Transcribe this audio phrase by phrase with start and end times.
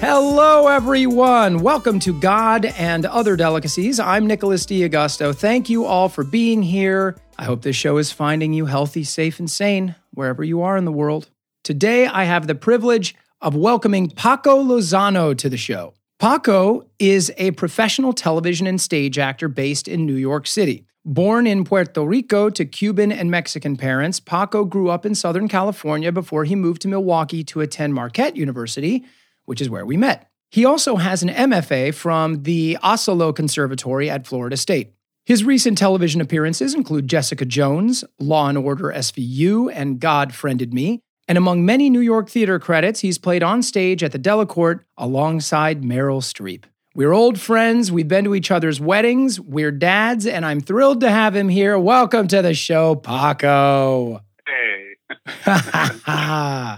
[0.00, 1.60] Hello, everyone.
[1.60, 3.98] Welcome to God and Other Delicacies.
[3.98, 5.32] I'm Nicholas D'Augusto.
[5.32, 7.16] Thank you all for being here.
[7.38, 10.84] I hope this show is finding you healthy, safe, and sane wherever you are in
[10.84, 11.30] the world.
[11.64, 15.94] Today, I have the privilege of welcoming Paco Lozano to the show.
[16.20, 20.86] Paco is a professional television and stage actor based in New York City.
[21.04, 26.12] Born in Puerto Rico to Cuban and Mexican parents, Paco grew up in Southern California
[26.12, 29.04] before he moved to Milwaukee to attend Marquette University
[29.44, 30.28] which is where we met.
[30.50, 34.92] He also has an MFA from the Asolo Conservatory at Florida State.
[35.24, 41.00] His recent television appearances include Jessica Jones, Law and Order SVU, and God Friended Me.
[41.28, 45.82] And among many New York theater credits, he's played on stage at the Delacorte alongside
[45.82, 46.64] Meryl Streep.
[46.94, 47.90] We're old friends.
[47.90, 49.40] We've been to each other's weddings.
[49.40, 51.78] We're dads, and I'm thrilled to have him here.
[51.78, 54.20] Welcome to the show, Paco.
[54.46, 54.96] Hey.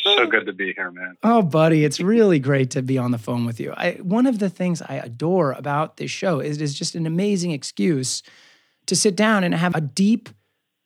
[0.00, 1.16] so good to be here, man.
[1.22, 3.72] Oh, buddy, it's really great to be on the phone with you.
[3.76, 7.06] I, one of the things I adore about this show is it is just an
[7.06, 8.24] amazing excuse
[8.86, 10.28] to sit down and have a deep,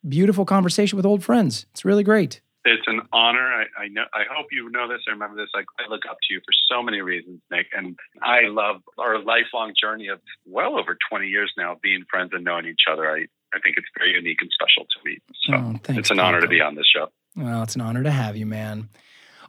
[0.07, 1.65] beautiful conversation with old friends.
[1.71, 2.41] It's really great.
[2.67, 3.41] It's an honor.
[3.41, 4.03] I, I know.
[4.13, 5.01] I hope you know this.
[5.07, 5.49] I remember this.
[5.55, 9.19] I, I look up to you for so many reasons, Nick, and I love our
[9.19, 13.09] lifelong journey of well over 20 years now being friends and knowing each other.
[13.09, 15.19] I I think it's very unique and special to me.
[15.45, 17.07] So oh, thanks, it's an honor to be on this show.
[17.35, 18.89] Well, it's an honor to have you, man.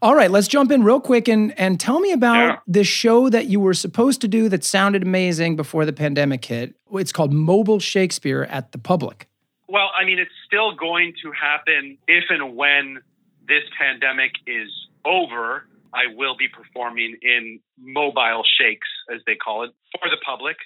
[0.01, 2.59] All right, let's jump in real quick and and tell me about yeah.
[2.67, 6.75] this show that you were supposed to do that sounded amazing before the pandemic hit.
[6.93, 9.29] It's called Mobile Shakespeare at the Public.
[9.69, 13.01] Well, I mean, it's still going to happen if and when
[13.49, 14.69] this pandemic is
[15.05, 15.67] over.
[15.93, 20.57] I will be performing in mobile shakes, as they call it, for the public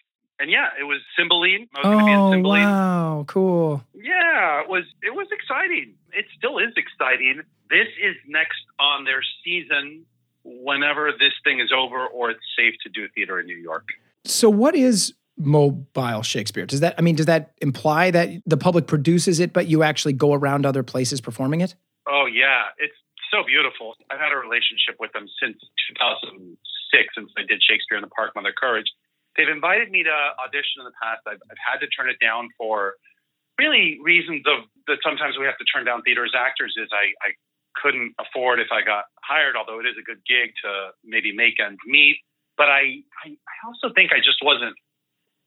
[0.42, 1.68] and yeah, it was Cymbeline.
[1.72, 2.64] I was oh, Cymbeline.
[2.64, 3.84] wow, cool.
[3.94, 5.94] Yeah, it was it was exciting.
[6.12, 7.42] It still is exciting.
[7.70, 10.04] This is next on their season
[10.44, 13.90] whenever this thing is over or it's safe to do theater in New York.
[14.24, 16.66] So what is mobile Shakespeare?
[16.66, 20.12] Does that I mean does that imply that the public produces it but you actually
[20.12, 21.76] go around other places performing it?
[22.12, 22.96] Oh yeah, it's
[23.32, 23.96] so beautiful.
[24.12, 25.56] I've had a relationship with them since
[25.96, 26.52] 2006
[27.16, 28.92] since I did Shakespeare in the Park Mother Courage
[29.36, 31.24] they've invited me to audition in the past.
[31.24, 33.00] I've, I've had to turn it down for
[33.56, 37.12] really reasons of that sometimes we have to turn down theater as actors is I,
[37.22, 37.36] I
[37.80, 41.56] couldn't afford if I got hired, although it is a good gig to maybe make
[41.60, 42.20] ends meet.
[42.56, 44.76] But I, I, I also think I just wasn't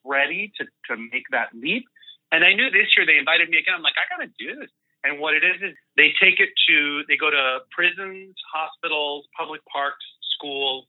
[0.01, 1.85] ready to, to make that leap.
[2.31, 3.77] And I knew this year they invited me again.
[3.77, 4.73] I'm like, I got to do this.
[5.05, 9.61] And what it is is they take it to, they go to prisons, hospitals, public
[9.71, 10.85] parks, schools,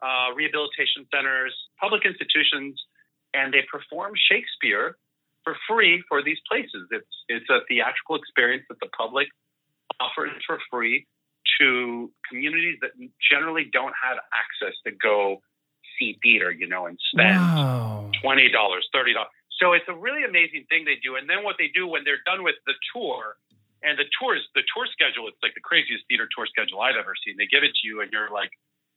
[0.00, 2.78] uh, rehabilitation centers, public institutions,
[3.34, 4.96] and they perform Shakespeare
[5.42, 6.86] for free for these places.
[6.90, 9.26] It's it's a theatrical experience that the public
[10.00, 11.06] offers for free
[11.60, 12.92] to communities that
[13.30, 15.42] generally don't have access to go
[15.98, 18.10] see theater, you know, and spend wow.
[18.22, 19.30] twenty dollars, thirty dollars.
[19.58, 21.18] So it's a really amazing thing they do.
[21.18, 23.36] And then what they do when they're done with the tour,
[23.82, 27.14] and the tours, the tour schedule, it's like the craziest theater tour schedule I've ever
[27.22, 27.34] seen.
[27.38, 28.50] They give it to you, and you're like,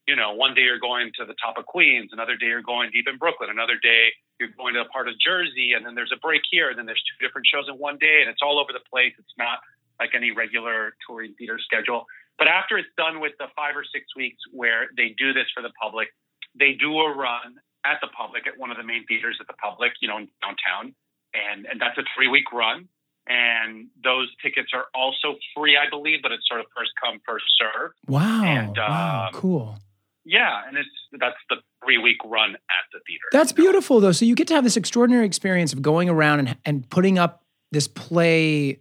[0.09, 2.89] you know, one day you're going to the top of Queens, another day you're going
[2.89, 6.11] deep in Brooklyn, another day you're going to a part of Jersey, and then there's
[6.13, 8.57] a break here, and then there's two different shows in one day, and it's all
[8.57, 9.13] over the place.
[9.17, 9.61] It's not
[10.01, 12.05] like any regular touring theater schedule.
[12.41, 15.61] But after it's done with the five or six weeks where they do this for
[15.61, 16.09] the public,
[16.57, 19.53] they do a run at the public at one of the main theaters at the
[19.53, 20.93] public, you know, in downtown.
[21.33, 22.87] And, and that's a three week run.
[23.27, 27.45] And those tickets are also free, I believe, but it's sort of first come, first
[27.57, 27.91] serve.
[28.07, 28.43] Wow.
[28.43, 29.77] And, wow, um, cool
[30.25, 33.23] yeah, and it's that's the three week run at the theater.
[33.31, 34.11] That's beautiful though.
[34.11, 37.43] So you get to have this extraordinary experience of going around and and putting up
[37.71, 38.79] this play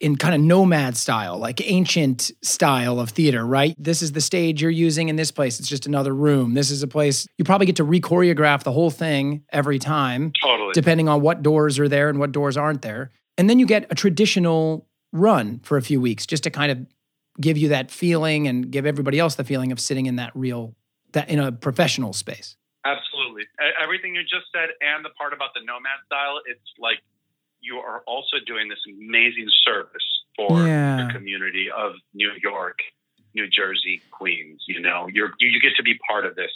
[0.00, 3.74] in kind of nomad style, like ancient style of theater, right?
[3.78, 5.60] This is the stage you're using in this place.
[5.60, 6.54] It's just another room.
[6.54, 10.32] This is a place you probably get to re-choreograph the whole thing every time.
[10.42, 10.72] Totally.
[10.74, 13.12] Depending on what doors are there and what doors aren't there.
[13.38, 16.86] And then you get a traditional run for a few weeks just to kind of
[17.40, 20.74] give you that feeling and give everybody else the feeling of sitting in that real
[21.12, 22.56] that in a professional space.
[22.84, 23.42] Absolutely.
[23.80, 26.98] Everything you just said and the part about the nomad style, it's like
[27.64, 30.04] you are also doing this amazing service
[30.36, 31.06] for yeah.
[31.06, 32.78] the community of New York,
[33.34, 34.62] New Jersey, Queens.
[34.68, 36.52] You know, you're you get to be part of this.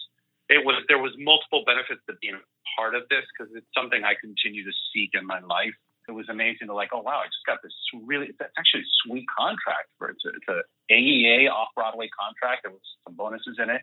[0.48, 2.38] It was there was multiple benefits to being
[2.76, 5.74] part of this because it's something I continue to seek in my life
[6.08, 8.92] it was amazing to like, oh wow, I just got this really, it's actually a
[9.04, 12.64] sweet contract for it's a, it's a AEA off Broadway contract.
[12.64, 13.82] There was some bonuses in it,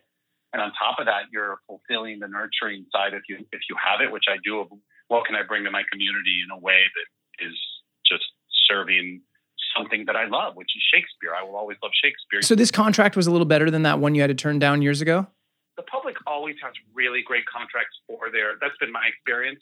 [0.52, 4.02] and on top of that, you're fulfilling the nurturing side if you if you have
[4.02, 4.66] it, which I do.
[5.08, 7.56] What can I bring to my community in a way that is
[8.06, 8.24] just
[8.68, 9.22] serving
[9.76, 11.36] something that I love, which is Shakespeare.
[11.36, 12.42] I will always love Shakespeare.
[12.42, 14.82] So this contract was a little better than that one you had to turn down
[14.82, 15.28] years ago?
[15.76, 19.60] The public always has really great contracts for their, that's been my experience.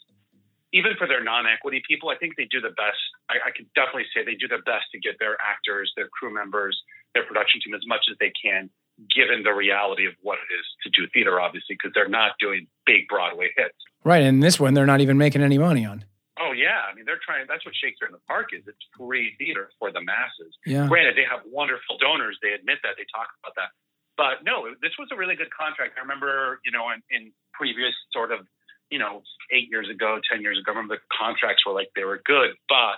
[0.73, 2.97] Even for their non equity people, I think they do the best.
[3.29, 6.33] I, I can definitely say they do their best to get their actors, their crew
[6.33, 6.77] members,
[7.13, 8.69] their production team as much as they can,
[9.15, 12.67] given the reality of what it is to do theater, obviously, because they're not doing
[12.85, 13.75] big Broadway hits.
[14.03, 14.23] Right.
[14.23, 16.05] And this one, they're not even making any money on.
[16.41, 17.45] Oh yeah, I mean they're trying.
[17.47, 18.65] That's what Shakespeare in the Park is.
[18.65, 20.57] It's free theater for the masses.
[20.65, 20.89] Yeah.
[20.89, 22.37] Granted, they have wonderful donors.
[22.41, 22.97] They admit that.
[22.97, 23.69] They talk about that.
[24.17, 25.93] But no, this was a really good contract.
[25.97, 28.45] I remember, you know, in, in previous sort of,
[28.89, 29.21] you know,
[29.53, 32.57] eight years ago, ten years ago, I remember the contracts were like they were good,
[32.65, 32.97] but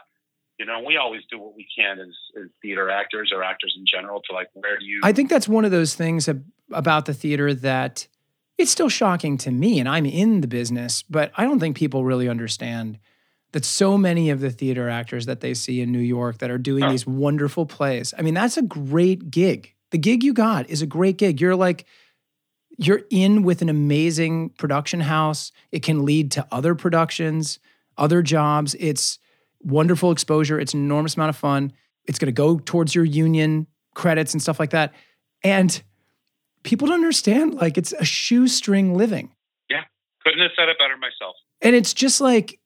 [0.60, 3.86] you know, we always do what we can as, as theater actors or actors in
[3.86, 5.02] general to like, where do you?
[5.04, 6.30] I think that's one of those things
[6.72, 8.08] about the theater that
[8.58, 12.06] it's still shocking to me, and I'm in the business, but I don't think people
[12.06, 13.00] really understand
[13.52, 16.58] that so many of the theater actors that they see in New York that are
[16.58, 18.14] doing these wonderful plays.
[18.18, 19.74] I mean, that's a great gig.
[19.92, 21.40] The gig you got is a great gig.
[21.40, 21.86] You're like,
[22.78, 25.52] you're in with an amazing production house.
[25.72, 27.60] It can lead to other productions,
[27.98, 28.76] other jobs.
[28.80, 29.20] It's
[29.66, 30.60] wonderful exposure.
[30.60, 31.74] It's an enormous amount of fun.
[32.06, 34.94] It's going to go towards your union credits and stuff like that.
[35.44, 35.82] And
[36.64, 39.34] people don't understand like it's a shoestring living.
[39.70, 39.82] Yeah.
[40.24, 41.36] Couldn't have said it better myself.
[41.62, 42.60] And it's just like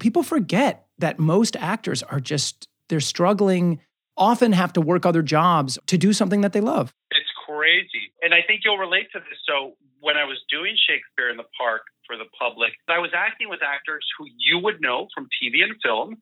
[0.00, 3.80] people forget that most actors are just they're struggling
[4.16, 8.32] often have to work other jobs to do something that they love it's crazy and
[8.32, 11.82] i think you'll relate to this so when i was doing shakespeare in the park
[12.06, 15.74] for the public i was acting with actors who you would know from tv and
[15.82, 16.16] film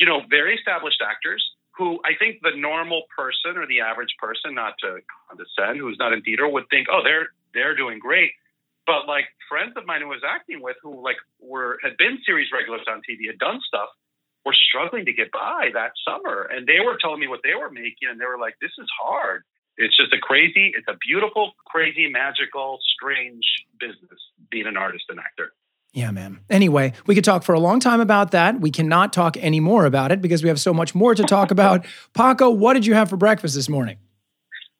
[0.00, 1.44] you know very established actors
[1.76, 4.98] who i think the normal person or the average person not to
[5.28, 8.32] condescend who's not in theater would think oh they're they're doing great
[8.90, 12.48] but like friends of mine who was acting with who like were had been series
[12.52, 13.88] regulars on TV, had done stuff,
[14.44, 16.50] were struggling to get by that summer.
[16.50, 18.88] And they were telling me what they were making and they were like, This is
[19.00, 19.44] hard.
[19.76, 23.46] It's just a crazy, it's a beautiful, crazy, magical, strange
[23.78, 24.18] business
[24.50, 25.52] being an artist and actor.
[25.92, 26.40] Yeah, man.
[26.48, 28.60] Anyway, we could talk for a long time about that.
[28.60, 31.50] We cannot talk any more about it because we have so much more to talk
[31.56, 31.84] about.
[32.14, 33.98] Paco, what did you have for breakfast this morning?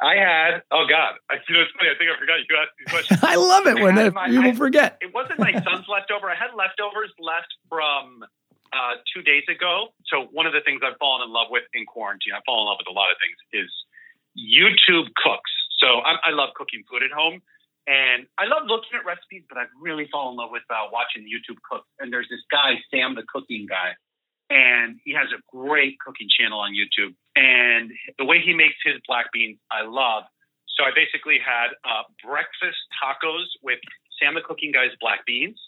[0.01, 1.93] I had, oh God, I, you know, it's funny.
[1.93, 3.21] I think I forgot you asked these questions.
[3.23, 4.97] I love it when my, people I, forget.
[5.01, 6.31] It wasn't my son's leftover.
[6.31, 8.25] I had leftovers left from
[8.73, 9.93] uh, two days ago.
[10.09, 12.67] So one of the things I've fallen in love with in quarantine, I fall in
[12.73, 13.71] love with a lot of things, is
[14.33, 15.53] YouTube cooks.
[15.77, 17.45] So I, I love cooking food at home.
[17.91, 21.27] And I love looking at recipes, but I've really fallen in love with uh, watching
[21.27, 21.91] YouTube cooks.
[21.99, 23.99] And there's this guy, Sam the Cooking Guy,
[24.47, 27.19] and he has a great cooking channel on YouTube.
[27.35, 30.23] And the way he makes his black beans, I love.
[30.79, 33.83] So I basically had uh, breakfast tacos with
[34.23, 35.59] Sam the Cooking Guy's black beans.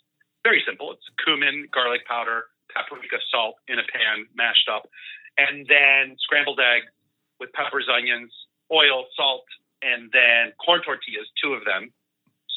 [0.47, 0.95] Very simple.
[0.95, 4.87] It's cumin, garlic powder, paprika, salt in a pan, mashed up,
[5.43, 6.87] and then scrambled egg
[7.43, 8.31] with peppers, onions,
[8.71, 9.43] oil, salt,
[9.83, 11.91] and then corn tortillas, two of them.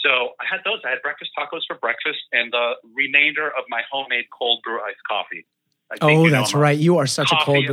[0.05, 0.85] So I had those.
[0.85, 5.01] I had breakfast tacos for breakfast and the remainder of my homemade cold brew iced
[5.09, 5.47] coffee
[6.01, 6.77] oh, that's right.
[6.77, 7.65] You are such a cold.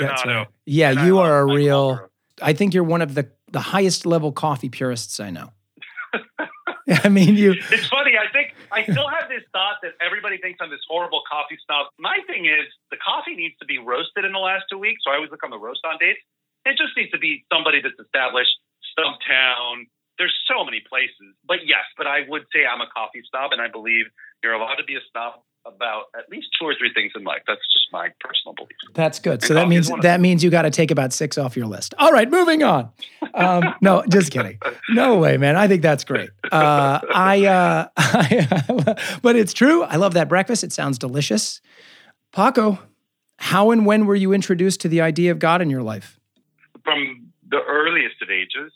[0.00, 0.46] That's right.
[0.66, 2.08] Yeah, and you are a real.
[2.40, 5.52] I think you're one of the the highest level coffee purists I know.
[7.04, 7.52] I mean, you.
[7.52, 8.12] It's funny.
[8.16, 11.88] I think I still have this thought that everybody thinks I'm this horrible coffee snob.
[11.98, 15.10] My thing is the coffee needs to be roasted in the last two weeks, so
[15.10, 16.20] I always look on the roast on dates.
[16.64, 18.52] It just needs to be somebody that's established,
[18.96, 19.84] Stumptown.
[20.18, 23.62] There's so many places, but yes, but I would say I'm a coffee snob, and
[23.62, 24.06] I believe
[24.42, 27.42] you're allowed to be a snob about at least two or three things in life.
[27.46, 28.76] That's just my personal belief.
[28.94, 29.42] That's good.
[29.42, 31.94] So that means that means you got to take about six off your list.
[31.98, 32.90] All right, moving on.
[33.34, 34.58] Um, no, just kidding.
[34.90, 35.56] No way, man.
[35.56, 36.30] I think that's great.
[36.50, 39.82] Uh, I, uh, I but it's true.
[39.82, 40.64] I love that breakfast.
[40.64, 41.60] It sounds delicious.
[42.32, 42.78] Paco,
[43.38, 46.18] how and when were you introduced to the idea of God in your life?
[46.84, 48.72] From the earliest of ages.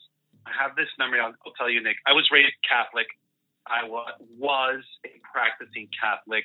[0.53, 1.21] I have this memory.
[1.21, 1.97] I'll, I'll tell you, Nick.
[2.07, 3.07] I was raised Catholic.
[3.67, 6.45] I wa- was a practicing Catholic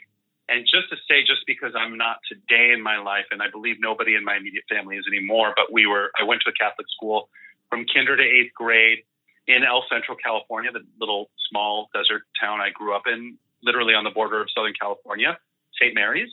[0.49, 3.77] and just to say, just because I'm not today in my life, and I believe
[3.79, 6.87] nobody in my immediate family is anymore, but we were, I went to a Catholic
[6.95, 7.29] school
[7.69, 8.99] from kinder to eighth grade
[9.47, 14.03] in El Centro, California, the little small desert town I grew up in, literally on
[14.05, 15.37] the border of Southern California,
[15.81, 15.93] St.
[15.93, 16.31] Mary's.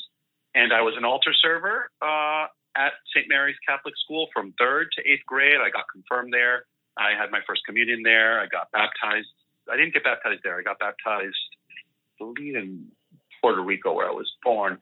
[0.55, 3.27] And I was an altar server uh, at St.
[3.29, 5.59] Mary's Catholic School from third to eighth grade.
[5.59, 6.67] I got confirmed there.
[6.97, 8.41] I had my first communion there.
[8.41, 9.29] I got baptized.
[9.71, 10.59] I didn't get baptized there.
[10.59, 11.37] I got baptized,
[12.21, 12.89] I believe, in
[13.41, 14.79] Puerto Rico, where I was born.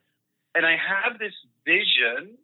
[0.55, 1.33] And I have this
[1.65, 2.37] vision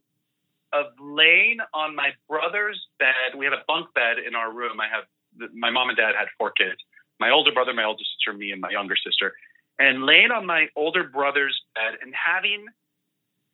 [0.74, 3.38] of laying on my brother's bed.
[3.38, 4.80] We had a bunk bed in our room.
[4.80, 5.06] I have
[5.54, 6.78] my mom and dad had four kids.
[7.20, 9.34] My older brother, my older sister, me, and my younger sister.
[9.78, 12.66] And laying on my older brother's bed and having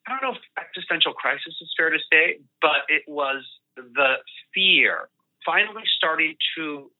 [0.07, 3.43] I don't know if existential crisis is fair to say, but it was
[3.75, 4.15] the
[4.53, 5.09] fear
[5.45, 6.91] finally starting to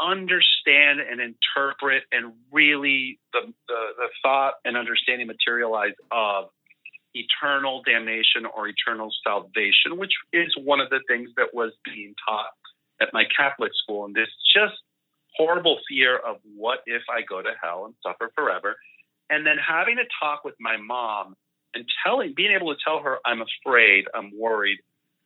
[0.00, 6.46] understand and interpret and really the, the, the thought and understanding materialize of
[7.14, 12.50] eternal damnation or eternal salvation, which is one of the things that was being taught
[13.00, 14.06] at my Catholic school.
[14.06, 14.74] And this just
[15.36, 18.76] horrible fear of what if I go to hell and suffer forever.
[19.30, 21.36] And then having a talk with my mom
[21.74, 24.78] and telling, being able to tell her, I'm afraid, I'm worried.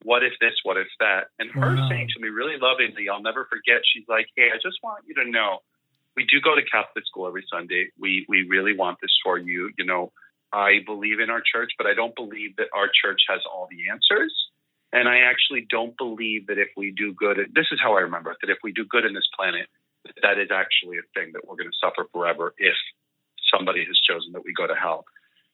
[0.06, 0.54] What if this?
[0.62, 1.34] What if that?
[1.42, 1.88] And her wow.
[1.90, 5.18] saying to me really lovingly, I'll never forget, she's like, Hey, I just want you
[5.18, 5.66] to know
[6.16, 7.90] we do go to Catholic school every Sunday.
[7.98, 9.70] We we really want this for you.
[9.76, 10.12] You know,
[10.52, 13.90] I believe in our church, but I don't believe that our church has all the
[13.90, 14.32] answers.
[14.92, 18.30] And I actually don't believe that if we do good, this is how I remember
[18.30, 19.66] it, that if we do good in this planet,
[20.22, 22.78] that is actually a thing that we're going to suffer forever if
[23.52, 25.04] somebody has chosen that we go to hell.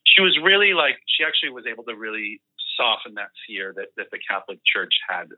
[0.05, 2.41] She was really like, she actually was able to really
[2.77, 5.29] soften that fear that, that the Catholic Church had.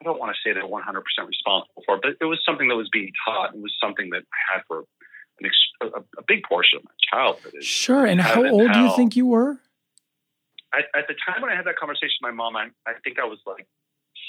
[0.00, 0.82] I don't want to say they're 100%
[1.28, 3.54] responsible for, but it was something that was being taught.
[3.54, 4.84] It was something that I had for
[5.38, 7.62] an ex- a, a, big portion of my childhood.
[7.62, 8.04] Sure.
[8.04, 9.58] And how old do you think you were?
[10.74, 13.18] At, at, the time when I had that conversation with my mom, I, I think
[13.20, 13.66] I was like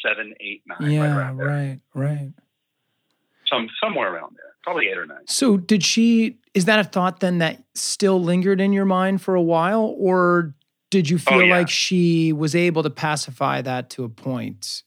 [0.06, 0.92] seven, eight, nine.
[0.92, 2.34] Yeah, right, right, right.
[3.52, 5.26] Some somewhere around there, probably eight or nine.
[5.28, 6.40] So, did she?
[6.54, 10.54] Is that a thought then that still lingered in your mind for a while, or
[10.94, 11.58] did you oh, feel oh, yeah.
[11.58, 14.84] like she was able to pacify that to a point?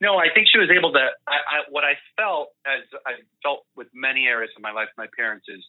[0.00, 0.98] No, I think she was able to.
[1.26, 5.06] I, I, what I felt, as I felt with many areas of my life, my
[5.14, 5.62] parents is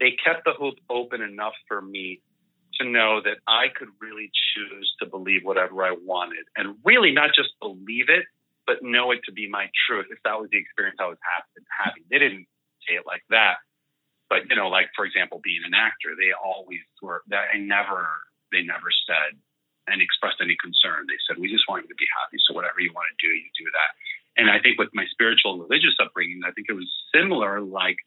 [0.00, 2.22] they kept the hoop open enough for me
[2.80, 7.30] to know that I could really choose to believe whatever I wanted, and really not
[7.36, 8.24] just believe it,
[8.66, 10.06] but know it to be my truth.
[10.10, 12.46] If that was the experience I was having, they didn't
[12.88, 13.56] say it like that,
[14.30, 17.20] but you know, like for example, being an actor, they always were.
[17.28, 18.08] That I never,
[18.52, 19.40] they never said
[19.88, 21.06] and expressed any concern.
[21.08, 22.38] They said, "We just want you to be happy.
[22.46, 23.90] So whatever you want to do, you do that."
[24.36, 27.60] And I think with my spiritual and religious upbringing, I think it was similar.
[27.60, 27.98] Like,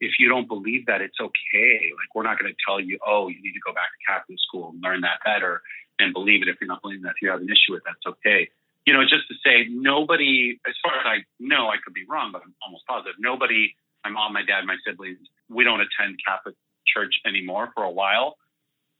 [0.00, 1.92] if you don't believe that, it's okay.
[1.94, 4.38] Like, we're not going to tell you, "Oh, you need to go back to Catholic
[4.40, 5.62] school and learn that better
[5.98, 7.94] and believe it." If you're not believing that, if you have an issue with that,
[7.96, 8.50] it's okay.
[8.84, 12.32] You know, just to say, nobody, as far as I know, I could be wrong,
[12.32, 13.14] but I'm almost positive.
[13.20, 17.90] Nobody, my mom, my dad, my siblings, we don't attend Catholic church anymore for a
[17.90, 18.38] while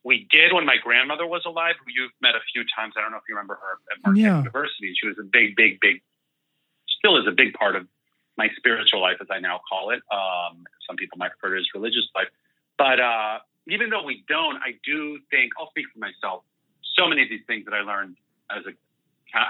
[0.05, 2.95] we did when my grandmother was alive, who you've met a few times.
[2.97, 4.39] I don't know if you remember her at Marquette yeah.
[4.39, 4.95] University.
[4.99, 6.03] She was a big, big, big,
[6.99, 7.87] still is a big part of
[8.37, 10.03] my spiritual life, as I now call it.
[10.11, 12.29] Um, some people might refer to it as religious life.
[12.79, 16.43] But uh, even though we don't, I do think, I'll speak for myself,
[16.99, 18.17] so many of these things that I learned
[18.51, 18.75] as a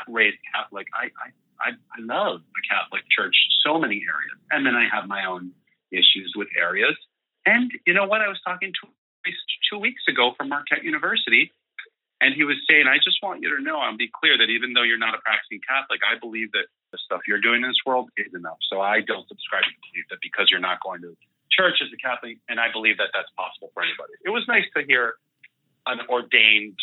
[0.08, 1.28] raised Catholic, I, I,
[1.60, 4.38] I, I love the Catholic Church so many areas.
[4.50, 5.52] And then I have my own
[5.90, 6.96] issues with areas.
[7.46, 8.20] And you know what?
[8.20, 8.88] I was talking to
[9.70, 11.52] two weeks ago from Marquette University.
[12.20, 14.74] And he was saying, I just want you to know and be clear that even
[14.74, 17.82] though you're not a practicing Catholic, I believe that the stuff you're doing in this
[17.84, 18.62] world is enough.
[18.70, 21.16] So I don't subscribe to believe that because you're not going to
[21.50, 24.14] church as a Catholic, and I believe that that's possible for anybody.
[24.24, 25.14] It was nice to hear
[25.86, 26.78] an ordained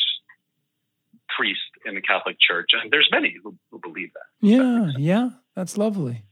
[1.36, 4.28] priest in the Catholic Church, and there's many who, who believe that.
[4.42, 6.24] Yeah, that yeah, that's lovely.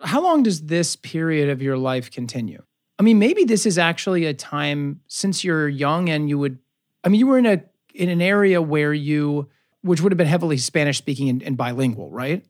[0.00, 2.62] How long does this period of your life continue?
[3.02, 6.60] I mean, maybe this is actually a time since you're young and you would,
[7.02, 7.60] I mean, you were in a
[7.92, 9.50] in an area where you,
[9.82, 12.46] which would have been heavily Spanish speaking and, and bilingual, right?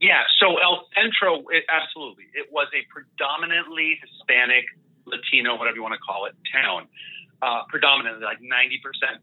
[0.00, 0.22] Yeah.
[0.38, 4.66] So El Centro, it, absolutely, it was a predominantly Hispanic,
[5.04, 6.86] Latino, whatever you want to call it, town.
[7.42, 9.18] Uh, predominantly like 90%.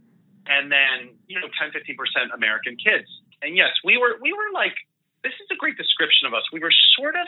[0.48, 3.08] And then, you know, 10, 15% American kids.
[3.42, 4.76] And yes, we were, we were like,
[5.24, 6.44] this is a great description of us.
[6.52, 7.28] We were sort of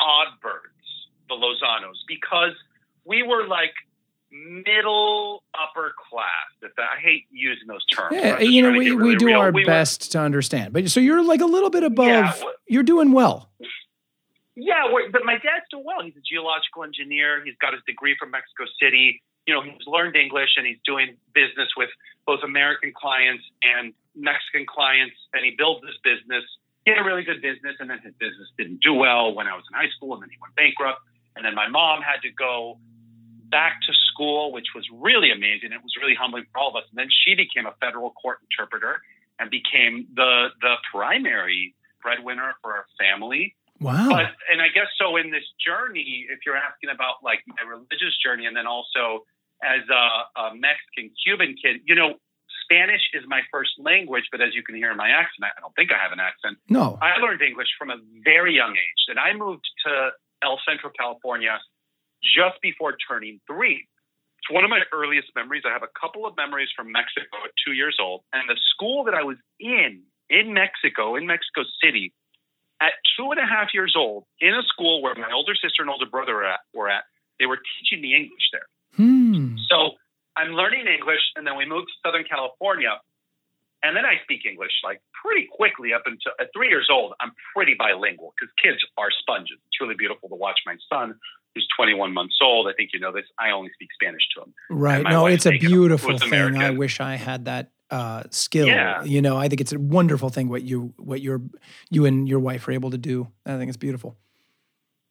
[0.00, 0.75] odd birds
[1.28, 2.52] the Lozanos because
[3.04, 3.72] we were like
[4.30, 6.72] middle upper class.
[6.78, 8.16] I hate using those terms.
[8.16, 9.40] Yeah, you know, we, really we do real.
[9.40, 10.72] our we best were, to understand.
[10.72, 12.08] But so you're like a little bit above.
[12.08, 12.34] Yeah,
[12.66, 13.50] you're doing well.
[14.56, 16.02] Yeah, but my dad's doing well.
[16.02, 17.44] He's a geological engineer.
[17.44, 19.22] He's got his degree from Mexico City.
[19.46, 21.90] You know, he's learned English and he's doing business with
[22.26, 25.14] both American clients and Mexican clients.
[25.34, 26.42] And he built this business.
[26.84, 29.54] He had a really good business, and then his business didn't do well when I
[29.54, 31.00] was in high school, and then he went bankrupt.
[31.36, 32.78] And then my mom had to go
[33.50, 35.72] back to school, which was really amazing.
[35.72, 36.88] It was really humbling for all of us.
[36.90, 39.02] And then she became a federal court interpreter
[39.38, 43.54] and became the the primary breadwinner for our family.
[43.80, 44.08] Wow.
[44.08, 48.16] But and I guess so in this journey, if you're asking about like my religious
[48.24, 49.28] journey and then also
[49.62, 50.04] as a,
[50.40, 52.16] a Mexican Cuban kid, you know,
[52.64, 55.74] Spanish is my first language, but as you can hear in my accent, I don't
[55.76, 56.58] think I have an accent.
[56.68, 56.98] No.
[57.00, 59.02] I learned English from a very young age.
[59.08, 60.10] And I moved to
[60.42, 61.58] El Centro, California,
[62.22, 63.86] just before turning three.
[64.38, 65.62] It's one of my earliest memories.
[65.66, 68.22] I have a couple of memories from Mexico at two years old.
[68.32, 72.12] And the school that I was in, in Mexico, in Mexico City,
[72.80, 75.90] at two and a half years old, in a school where my older sister and
[75.90, 77.04] older brother were at, were at
[77.38, 78.68] they were teaching me English there.
[78.96, 79.56] Hmm.
[79.68, 79.96] So
[80.36, 83.00] I'm learning English, and then we moved to Southern California.
[83.86, 87.14] And then I speak English like pretty quickly up until at three years old.
[87.20, 89.58] I'm pretty bilingual because kids are sponges.
[89.68, 91.14] It's really beautiful to watch my son,
[91.54, 92.66] who's 21 months old.
[92.66, 93.26] I think you know this.
[93.38, 94.54] I only speak Spanish to him.
[94.70, 95.04] Right.
[95.04, 96.28] No, it's a beautiful thing.
[96.28, 96.60] American.
[96.60, 98.66] I wish I had that uh, skill.
[98.66, 99.04] Yeah.
[99.04, 101.40] You know, I think it's a wonderful thing what you what your
[101.88, 103.28] you and your wife are able to do.
[103.44, 104.16] I think it's beautiful.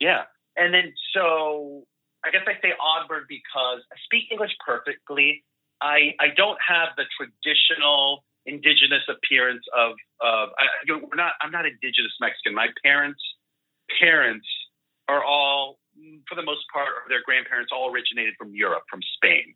[0.01, 0.23] Yeah.
[0.57, 1.85] And then so
[2.25, 5.45] I guess I say odd bird because I speak English perfectly.
[5.81, 11.65] I I don't have the traditional indigenous appearance of of I, we're not I'm not
[11.65, 12.53] indigenous Mexican.
[12.53, 13.21] My parents
[13.99, 14.47] parents
[15.07, 15.77] are all
[16.27, 19.53] for the most part or their grandparents all originated from Europe, from Spain.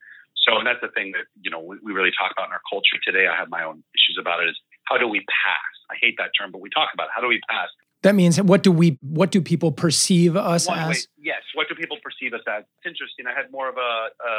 [0.47, 2.63] So and that's the thing that you know we, we really talk about in our
[2.69, 3.27] culture today.
[3.27, 4.49] I have my own issues about it.
[4.49, 5.73] Is how do we pass?
[5.89, 7.11] I hate that term, but we talk about it.
[7.13, 7.69] how do we pass.
[8.01, 10.89] That means what do we what do people perceive us One, as?
[10.89, 12.63] Wait, yes, what do people perceive us as?
[12.63, 13.27] It's interesting.
[13.27, 14.33] I had more of a, a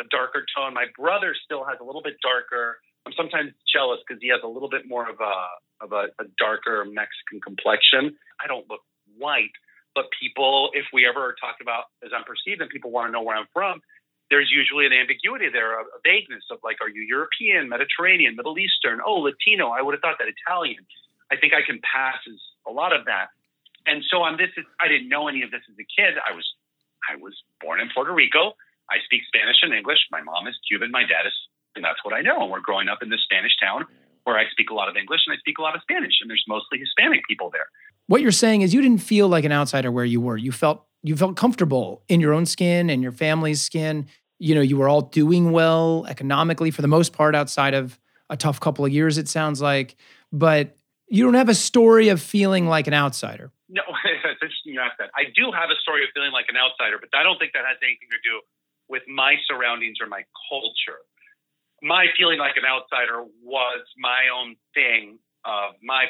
[0.00, 0.72] a darker tone.
[0.72, 4.50] My brother still has a little bit darker I'm sometimes jealous because he has a
[4.52, 5.34] little bit more of a
[5.80, 8.12] of a, a darker Mexican complexion.
[8.36, 8.84] I don't look
[9.16, 9.54] white,
[9.96, 13.24] but people, if we ever talk about as I'm perceived, and people want to know
[13.24, 13.80] where I'm from,
[14.28, 18.58] there's usually an ambiguity there, a, a vagueness of like, are you European, Mediterranean, Middle
[18.60, 19.00] Eastern?
[19.00, 19.72] Oh, Latino.
[19.72, 20.84] I would have thought that Italian.
[21.32, 22.36] I think I can pass as
[22.68, 23.32] a lot of that.
[23.88, 24.52] And so on this,
[24.84, 26.20] I didn't know any of this as a kid.
[26.20, 26.44] I was
[27.08, 27.32] I was
[27.64, 28.52] born in Puerto Rico.
[28.92, 30.04] I speak Spanish and English.
[30.12, 30.92] My mom is Cuban.
[30.92, 31.32] My dad is
[31.74, 32.42] and that's what I know.
[32.42, 33.86] And we're growing up in this Spanish town
[34.24, 36.28] where I speak a lot of English and I speak a lot of Spanish, and
[36.28, 37.66] there's mostly Hispanic people there.
[38.06, 40.36] What you're saying is you didn't feel like an outsider where you were.
[40.36, 44.06] You felt you felt comfortable in your own skin and your family's skin.
[44.38, 47.98] You know, you were all doing well economically for the most part outside of
[48.30, 49.96] a tough couple of years, it sounds like.
[50.32, 50.76] But
[51.08, 53.50] you don't have a story of feeling like an outsider.
[53.68, 55.10] No, it's interesting you ask that.
[55.14, 57.64] I do have a story of feeling like an outsider, but I don't think that
[57.64, 58.40] has anything to do
[58.88, 61.00] with my surroundings or my culture
[61.82, 66.06] my feeling like an outsider was my own thing of my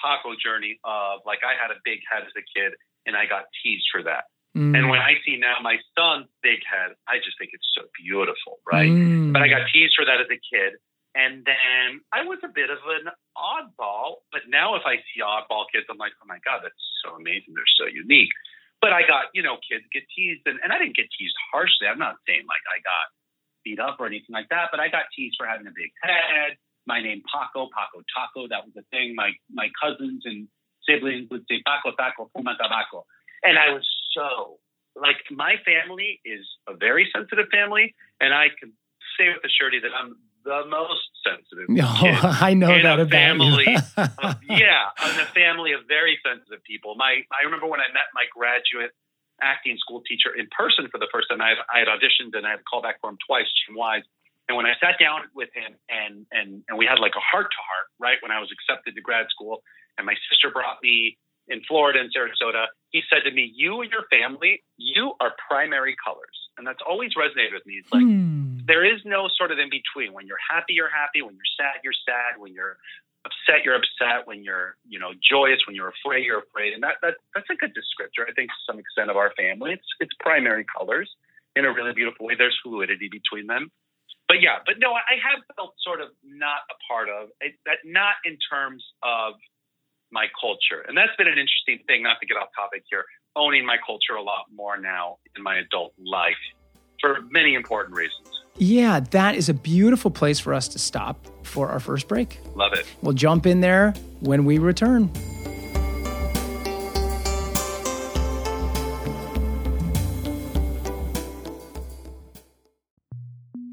[0.00, 2.74] Paco journey of like I had a big head as a kid
[3.06, 4.30] and I got teased for that.
[4.56, 4.76] Mm.
[4.76, 8.60] And when I see now my son's big head, I just think it's so beautiful,
[8.68, 8.90] right?
[8.90, 9.32] Mm.
[9.32, 10.76] But I got teased for that as a kid.
[11.12, 15.68] And then I was a bit of an oddball, but now if I see oddball
[15.68, 17.52] kids, I'm like, oh my God, that's so amazing.
[17.52, 18.32] They're so unique.
[18.80, 21.86] But I got, you know, kids get teased and, and I didn't get teased harshly.
[21.86, 23.06] I'm not saying like I got
[23.64, 26.56] beat up or anything like that, but I got teased for having a big head.
[26.86, 29.14] My name Paco, Paco Taco, that was a thing.
[29.14, 30.48] My my cousins and
[30.88, 33.06] siblings would say Paco Taco, Fuma Tabaco.
[33.42, 34.58] And I was so
[34.96, 38.72] like my family is a very sensitive family, and I can
[39.18, 41.70] say with the surety that I'm the most sensitive.
[41.70, 43.76] Oh, I know that about family.
[43.96, 46.94] of, yeah, in a family of very sensitive people.
[46.96, 48.92] My I remember when I met my graduate
[49.42, 51.42] acting school teacher in person for the first time.
[51.42, 53.76] I had, I had auditioned and I had a call back for him twice, Jim
[53.76, 54.06] Wise.
[54.48, 57.46] And when I sat down with him and and and we had like a heart
[57.50, 59.62] to heart, right when I was accepted to grad school,
[59.98, 63.90] and my sister brought me in Florida and Sarasota, he said to me, "You and
[63.90, 67.78] your family, you are primary colors," and that's always resonated with me.
[67.78, 68.66] It's like hmm.
[68.66, 70.12] there is no sort of in between.
[70.12, 71.22] When you're happy, you're happy.
[71.22, 72.38] When you're sad, you're sad.
[72.38, 72.78] When you're
[73.24, 74.26] upset, you're upset.
[74.26, 76.72] When you're, you know, joyous, when you're afraid, you're afraid.
[76.74, 79.72] And that, that that's a good descriptor, I think, to some extent of our family.
[79.72, 81.10] It's it's primary colors
[81.56, 82.34] in a really beautiful way.
[82.36, 83.70] There's fluidity between them.
[84.28, 87.78] But yeah, but no, I have felt sort of not a part of it, that,
[87.84, 89.34] not in terms of
[90.10, 90.80] my culture.
[90.86, 93.04] And that's been an interesting thing, not to get off topic here,
[93.36, 96.40] owning my culture a lot more now in my adult life
[97.00, 98.28] for many important reasons.
[98.56, 102.40] Yeah, that is a beautiful place for us to stop for our first break.
[102.56, 102.86] Love it.
[103.02, 105.10] We'll jump in there when we return.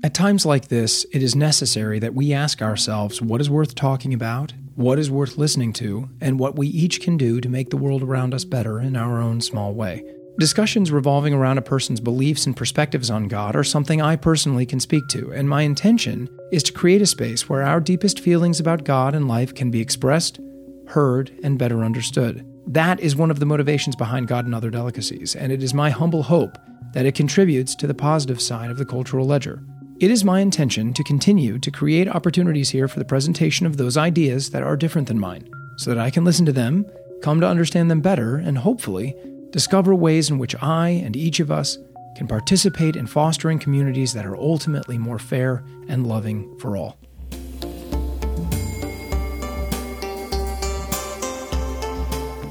[0.04, 4.13] At times like this, it is necessary that we ask ourselves what is worth talking
[4.13, 7.78] about, what is worth listening to, and what we each can do to make the
[7.78, 10.04] world around us better in our own small way.
[10.38, 14.80] Discussions revolving around a person's beliefs and perspectives on God are something I personally can
[14.80, 18.86] speak to, and my intention is to create a space where our deepest feelings about
[18.86, 20.39] God and life can be expressed,
[20.88, 22.46] heard, and better understood.
[22.68, 25.89] That is one of the motivations behind God and Other Delicacies, and it is my
[25.89, 26.58] humble hope
[26.94, 29.62] that it contributes to the positive side of the cultural ledger.
[30.00, 33.98] It is my intention to continue to create opportunities here for the presentation of those
[33.98, 36.86] ideas that are different than mine, so that I can listen to them,
[37.22, 39.13] come to understand them better, and hopefully
[39.52, 41.78] discover ways in which I and each of us
[42.16, 46.98] can participate in fostering communities that are ultimately more fair and loving for all.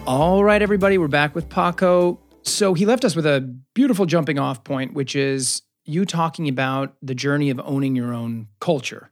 [0.07, 2.19] All right, everybody, we're back with Paco.
[2.43, 3.43] So he left us with a
[3.75, 8.49] beautiful jumping off point, which is you talking about the journey of owning your own
[8.59, 9.11] culture.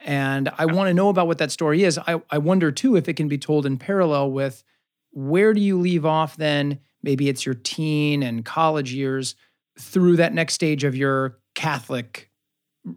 [0.00, 1.98] And I want to know about what that story is.
[1.98, 4.62] I, I wonder too if it can be told in parallel with
[5.10, 6.78] where do you leave off then?
[7.02, 9.34] Maybe it's your teen and college years
[9.78, 12.30] through that next stage of your Catholic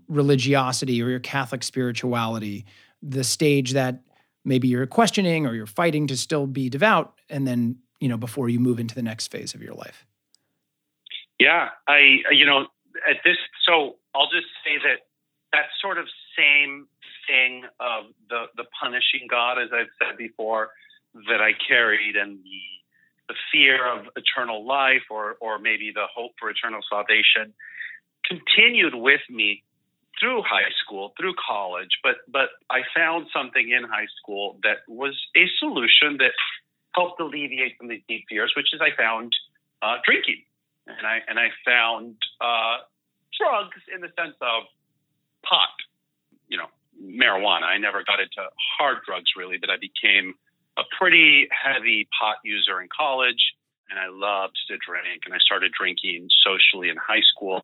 [0.08, 2.66] religiosity or your Catholic spirituality,
[3.02, 4.02] the stage that
[4.44, 8.50] maybe you're questioning or you're fighting to still be devout and then you know before
[8.50, 10.06] you move into the next phase of your life.
[11.40, 12.68] Yeah i you know
[13.10, 15.00] at this so i'll just say that
[15.54, 16.06] that sort of
[16.38, 16.88] same
[17.28, 20.70] thing of the the punishing god as i've said before
[21.30, 22.62] that i carried and the
[23.32, 27.54] the fear of eternal life or or maybe the hope for eternal salvation
[28.28, 29.64] continued with me
[30.20, 35.16] through high school, through college, but but I found something in high school that was
[35.36, 36.32] a solution that
[36.94, 39.32] helped alleviate some of these deep fears, which is I found
[39.82, 40.44] uh, drinking,
[40.88, 42.84] and I and I found uh,
[43.40, 44.64] drugs in the sense of
[45.48, 45.74] pot,
[46.50, 46.70] you know,
[47.02, 47.64] marijuana.
[47.64, 48.44] I never got into
[48.78, 50.36] hard drugs really, but I became
[50.78, 53.54] a pretty heavy pot user in college,
[53.90, 57.64] and I loved to drink, and I started drinking socially in high school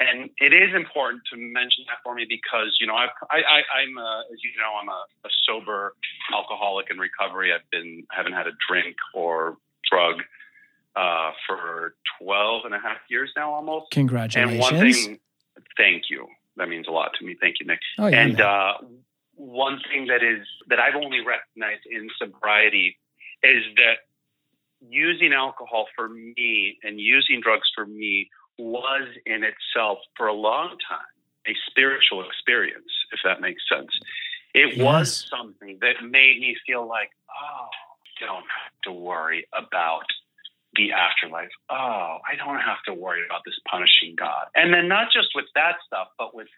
[0.00, 3.82] and it is important to mention that for me because you know I've, I, I
[3.82, 5.94] am as you know I'm a, a, sober
[6.32, 7.52] alcoholic in recovery.
[7.52, 9.56] I've been haven't had a drink or
[9.90, 10.22] drug
[10.94, 13.90] uh, for 12 and a half years now almost.
[13.90, 14.52] Congratulations!
[14.52, 15.18] And one thing,
[15.76, 16.28] thank you.
[16.56, 17.36] That means a lot to me.
[17.40, 17.80] Thank you, Nick.
[17.98, 18.74] Oh, yeah, and uh,
[19.38, 22.98] one thing that is that I've only recognized in sobriety
[23.42, 24.04] is that
[24.80, 30.76] using alcohol for me and using drugs for me was in itself for a long
[30.88, 31.14] time
[31.46, 33.88] a spiritual experience, if that makes sense.
[34.54, 34.84] It yes.
[34.84, 40.04] was something that made me feel like, oh, I don't have to worry about
[40.74, 41.48] the afterlife.
[41.70, 44.48] Oh, I don't have to worry about this punishing God.
[44.54, 46.48] And then not just with that stuff, but with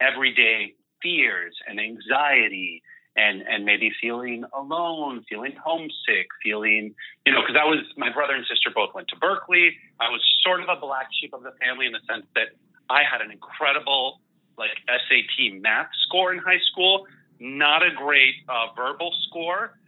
[0.00, 2.82] everyday fears and anxiety
[3.16, 6.94] and and maybe feeling alone, feeling homesick, feeling
[7.26, 9.76] you know because I was my brother and sister both went to Berkeley.
[10.00, 12.54] I was sort of a black sheep of the family in the sense that
[12.88, 14.20] I had an incredible
[14.56, 17.06] like SAT math score in high school,
[17.38, 19.78] not a great uh, verbal score.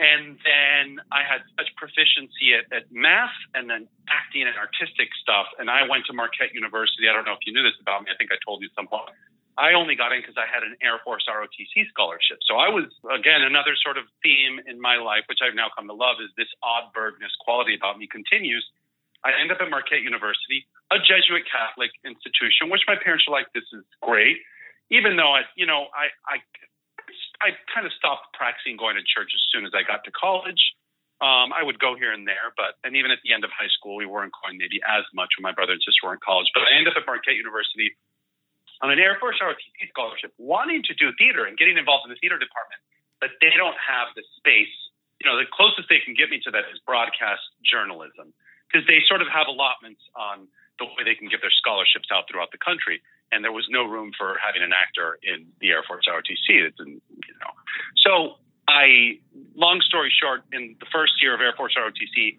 [0.00, 5.46] And then I had such proficiency at, at math and then acting and artistic stuff.
[5.60, 7.04] And I went to Marquette University.
[7.04, 8.08] I don't know if you knew this about me.
[8.08, 9.12] I think I told you at some point.
[9.60, 12.40] I only got in because I had an Air Force ROTC scholarship.
[12.48, 15.84] So I was, again, another sort of theme in my life, which I've now come
[15.92, 18.64] to love, is this odd Oddbergness quality about me continues.
[19.20, 23.52] I end up at Marquette University, a Jesuit Catholic institution, which my parents were like,
[23.52, 24.40] this is great.
[24.88, 26.36] Even though I, you know, I, I,
[27.44, 30.72] I kind of stopped practicing going to church as soon as I got to college.
[31.20, 33.68] Um, I would go here and there, but and even at the end of high
[33.68, 36.48] school, we weren't going maybe as much when my brother and sister were in college.
[36.56, 37.92] But I ended up at Marquette University
[38.82, 42.20] on an Air Force ROTC scholarship, wanting to do theater and getting involved in the
[42.20, 42.80] theater department,
[43.20, 44.72] but they don't have the space.
[45.20, 48.32] You know, the closest they can get me to that is broadcast journalism
[48.66, 50.48] because they sort of have allotments on
[50.80, 53.04] the way they can get their scholarships out throughout the country.
[53.30, 56.48] And there was no room for having an actor in the Air Force ROTC.
[56.48, 57.52] It didn't, you know.
[58.00, 59.20] So I,
[59.54, 62.38] long story short, in the first year of Air Force ROTC,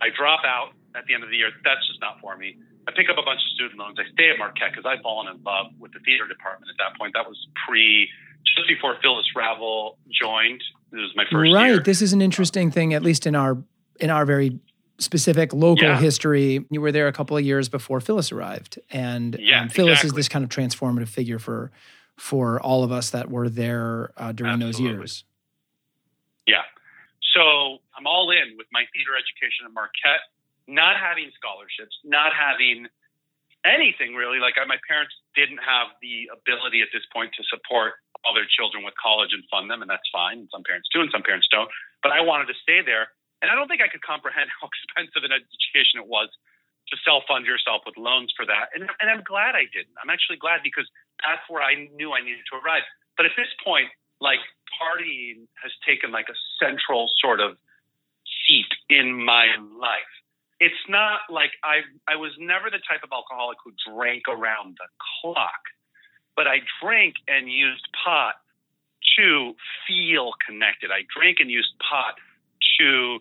[0.00, 1.50] I drop out at the end of the year.
[1.62, 2.56] That's just not for me.
[2.86, 3.98] I pick up a bunch of student loans.
[3.98, 6.98] I stay at Marquette because I'd fallen in love with the theater department at that
[6.98, 7.14] point.
[7.14, 8.08] That was pre,
[8.56, 10.62] just before Phyllis Ravel joined.
[10.92, 11.66] This was my first right.
[11.66, 11.78] Year.
[11.80, 13.58] This is an interesting thing, at least in our
[14.00, 14.58] in our very
[14.98, 15.98] specific local yeah.
[15.98, 16.64] history.
[16.70, 20.08] You were there a couple of years before Phyllis arrived, and yeah, um, Phyllis exactly.
[20.08, 21.72] is this kind of transformative figure for
[22.16, 24.72] for all of us that were there uh, during Absolutely.
[24.72, 25.24] those years.
[26.46, 26.62] Yeah.
[27.34, 30.20] So I'm all in with my theater education at Marquette
[30.66, 32.88] not having scholarships, not having
[33.64, 34.38] anything really.
[34.38, 38.84] Like my parents didn't have the ability at this point to support all their children
[38.84, 40.46] with college and fund them, and that's fine.
[40.46, 41.68] And some parents do, and some parents don't.
[42.00, 43.12] But I wanted to stay there,
[43.44, 46.32] and I don't think I could comprehend how expensive an education it was
[46.92, 48.72] to self fund yourself with loans for that.
[48.76, 49.96] And, and I'm glad I didn't.
[50.00, 50.88] I'm actually glad because
[51.24, 52.84] that's where I knew I needed to arrive.
[53.16, 53.88] But at this point,
[54.20, 54.40] like
[54.76, 57.56] partying has taken like a central sort of
[58.44, 59.48] seat in my
[59.80, 60.14] life
[60.64, 64.88] it's not like I I was never the type of alcoholic who drank around the
[65.20, 65.62] clock,
[66.36, 68.34] but I drank and used pot
[69.18, 69.52] to
[69.86, 70.90] feel connected.
[70.90, 72.16] I drank and used pot
[72.80, 73.20] to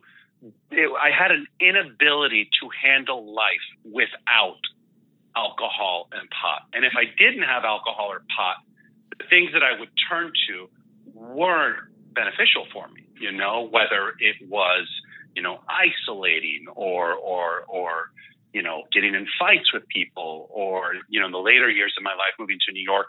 [0.72, 4.64] it, I had an inability to handle life without
[5.36, 6.64] alcohol and pot.
[6.74, 8.58] And if I didn't have alcohol or pot,
[9.18, 10.70] the things that I would turn to
[11.14, 11.80] weren't
[12.14, 14.88] beneficial for me, you know, whether it was,
[15.36, 18.12] you know, isolating or or or
[18.54, 22.04] you know, getting in fights with people or, you know, in the later years of
[22.04, 23.08] my life moving to New York,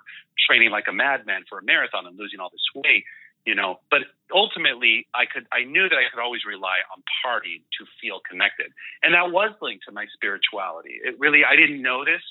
[0.48, 3.04] training like a madman for a marathon and losing all this weight
[3.44, 3.80] you know.
[3.90, 8.20] But ultimately i could i knew that i could always rely on partying to feel
[8.28, 8.72] connected.
[9.02, 11.00] And that was linked to my spirituality.
[11.04, 12.24] It really i didn't notice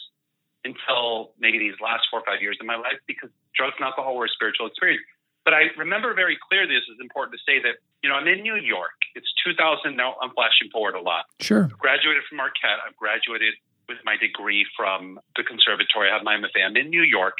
[0.65, 4.15] until maybe these last four or five years of my life because drugs and alcohol
[4.15, 5.05] were a spiritual experience.
[5.45, 8.43] But i remember very clearly this is important to say that you know i'm in
[8.43, 8.99] new york.
[9.15, 11.25] It's 2000 now i'm flashing forward a lot.
[11.39, 11.65] Sure.
[11.71, 12.83] I've graduated from marquette.
[12.85, 13.55] I've graduated
[13.87, 16.11] with my degree from the conservatory.
[16.11, 17.35] I have my mfa i'm in new york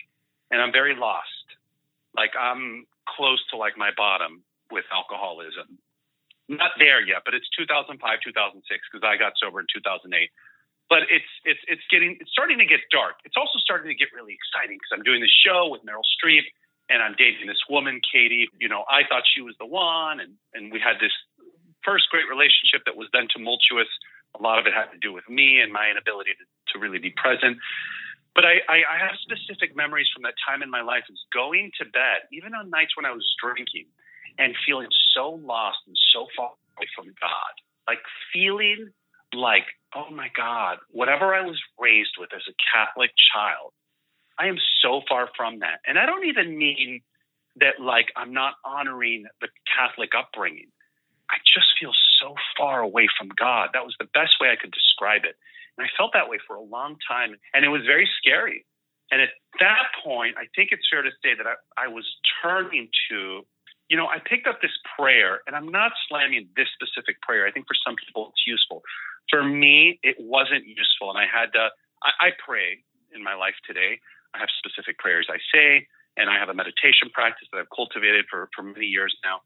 [0.49, 1.29] and i'm very lost.
[2.15, 5.77] Like I'm close to like my bottom with alcoholism.
[6.49, 10.29] Not there yet, but it's 2005, 2006 because I got sober in 2008.
[10.91, 13.23] But it's it's it's getting it's starting to get dark.
[13.23, 16.45] It's also starting to get really exciting because I'm doing this show with Meryl Streep
[16.93, 18.45] and I'm dating this woman, Katie.
[18.61, 21.13] You know, I thought she was the one, and and we had this
[21.81, 23.89] first great relationship that was then tumultuous.
[24.37, 26.97] A lot of it had to do with me and my inability to, to really
[26.97, 27.57] be present.
[28.33, 31.69] But I, I, I have specific memories from that time in my life is going
[31.77, 33.85] to bed, even on nights when I was drinking,
[34.37, 37.53] and feeling so lost and so far away from God.
[37.85, 38.01] Like
[38.33, 38.89] feeling
[39.33, 43.73] like, oh my God, whatever I was raised with as a Catholic child,
[44.39, 45.79] I am so far from that.
[45.87, 47.01] And I don't even mean
[47.59, 50.67] that like I'm not honoring the Catholic upbringing.
[51.29, 51.91] I just feel
[52.21, 53.69] so far away from God.
[53.73, 55.35] That was the best way I could describe it.
[55.77, 57.35] And I felt that way for a long time.
[57.53, 58.65] And it was very scary.
[59.11, 62.05] And at that point, I think it's fair to say that I, I was
[62.41, 63.45] turning to,
[63.89, 67.45] you know, I picked up this prayer, and I'm not slamming this specific prayer.
[67.45, 68.81] I think for some people it's useful.
[69.29, 71.09] For me, it wasn't useful.
[71.09, 71.69] And I had to,
[72.01, 73.99] I, I pray in my life today.
[74.33, 78.25] I have specific prayers I say, and I have a meditation practice that I've cultivated
[78.29, 79.41] for, for many years now.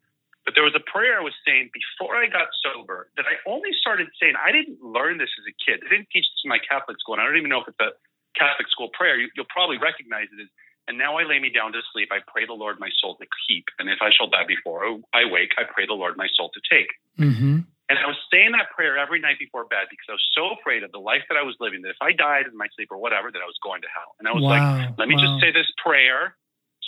[0.48, 3.76] But there was a prayer I was saying before I got sober that I only
[3.76, 4.40] started saying.
[4.40, 5.84] I didn't learn this as a kid.
[5.84, 7.84] They didn't teach this in my Catholic school, and I don't even know if it's
[7.84, 7.92] a
[8.32, 9.20] Catholic school prayer.
[9.20, 10.48] You, will probably recognize it as,
[10.88, 12.16] and now I lay me down to sleep.
[12.16, 13.68] I pray the Lord my soul to keep.
[13.76, 16.62] And if I shall die before I wake, I pray the Lord my soul to
[16.64, 16.96] take.
[17.20, 17.68] Mm-hmm.
[17.90, 20.84] And I was saying that prayer every night before bed because I was so afraid
[20.84, 23.00] of the life that I was living that if I died in my sleep or
[23.00, 24.12] whatever, that I was going to hell.
[24.20, 24.52] And I was wow.
[24.52, 25.24] like, let me wow.
[25.24, 26.36] just say this prayer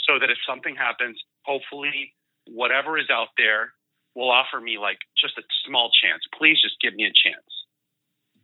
[0.04, 1.16] so that if something happens,
[1.48, 2.12] hopefully
[2.52, 3.72] whatever is out there
[4.16, 6.28] will offer me like just a small chance.
[6.36, 7.48] Please just give me a chance.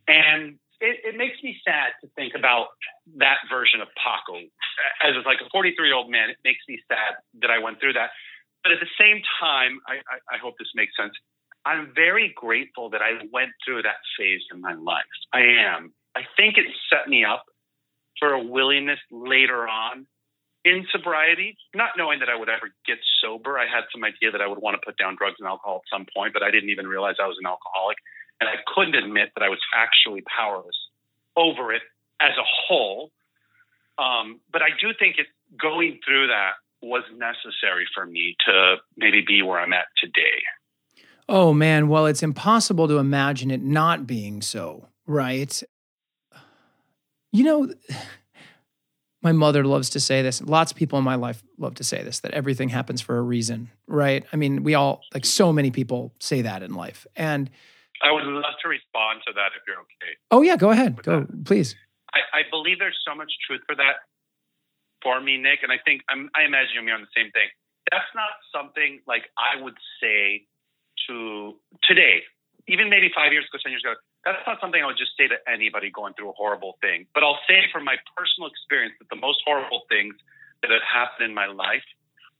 [0.08, 2.72] And it, it makes me sad to think about
[3.20, 4.40] that version of Paco.
[5.04, 7.94] As like a 43 year old man, it makes me sad that I went through
[8.00, 8.16] that.
[8.62, 11.12] But at the same time, I, I, I hope this makes sense.
[11.66, 15.02] I'm very grateful that I went through that phase in my life.
[15.32, 15.92] I am.
[16.14, 17.44] I think it set me up
[18.20, 20.06] for a willingness later on
[20.64, 23.58] in sobriety, not knowing that I would ever get sober.
[23.58, 25.90] I had some idea that I would want to put down drugs and alcohol at
[25.92, 27.98] some point, but I didn't even realize I was an alcoholic.
[28.40, 30.76] And I couldn't admit that I was actually powerless
[31.36, 31.82] over it
[32.20, 33.10] as a whole.
[33.98, 35.26] Um, but I do think it
[35.60, 40.42] going through that was necessary for me to maybe be where I'm at today.
[41.28, 45.62] Oh man, well, it's impossible to imagine it not being so, right?
[47.32, 47.74] You know,
[49.22, 50.40] my mother loves to say this.
[50.40, 53.22] Lots of people in my life love to say this that everything happens for a
[53.22, 54.24] reason, right?
[54.32, 57.06] I mean, we all, like so many people say that in life.
[57.16, 57.50] And
[58.02, 60.14] I would love to respond to that if you're okay.
[60.30, 61.02] Oh, yeah, go ahead.
[61.02, 61.44] Go, that.
[61.44, 61.74] please.
[62.14, 64.06] I, I, believe there's so much truth for that
[65.02, 65.60] for me, Nick.
[65.62, 67.48] And I think I'm, I imagine you're on the same thing.
[67.90, 70.46] That's not something like I would say
[71.08, 71.54] to
[71.84, 72.22] today,
[72.68, 73.94] even maybe five years ago, 10 years ago
[74.26, 77.06] that's not something I would just say to anybody going through a horrible thing.
[77.14, 80.16] But I'll say from my personal experience that the most horrible things
[80.62, 81.86] that have happened in my life,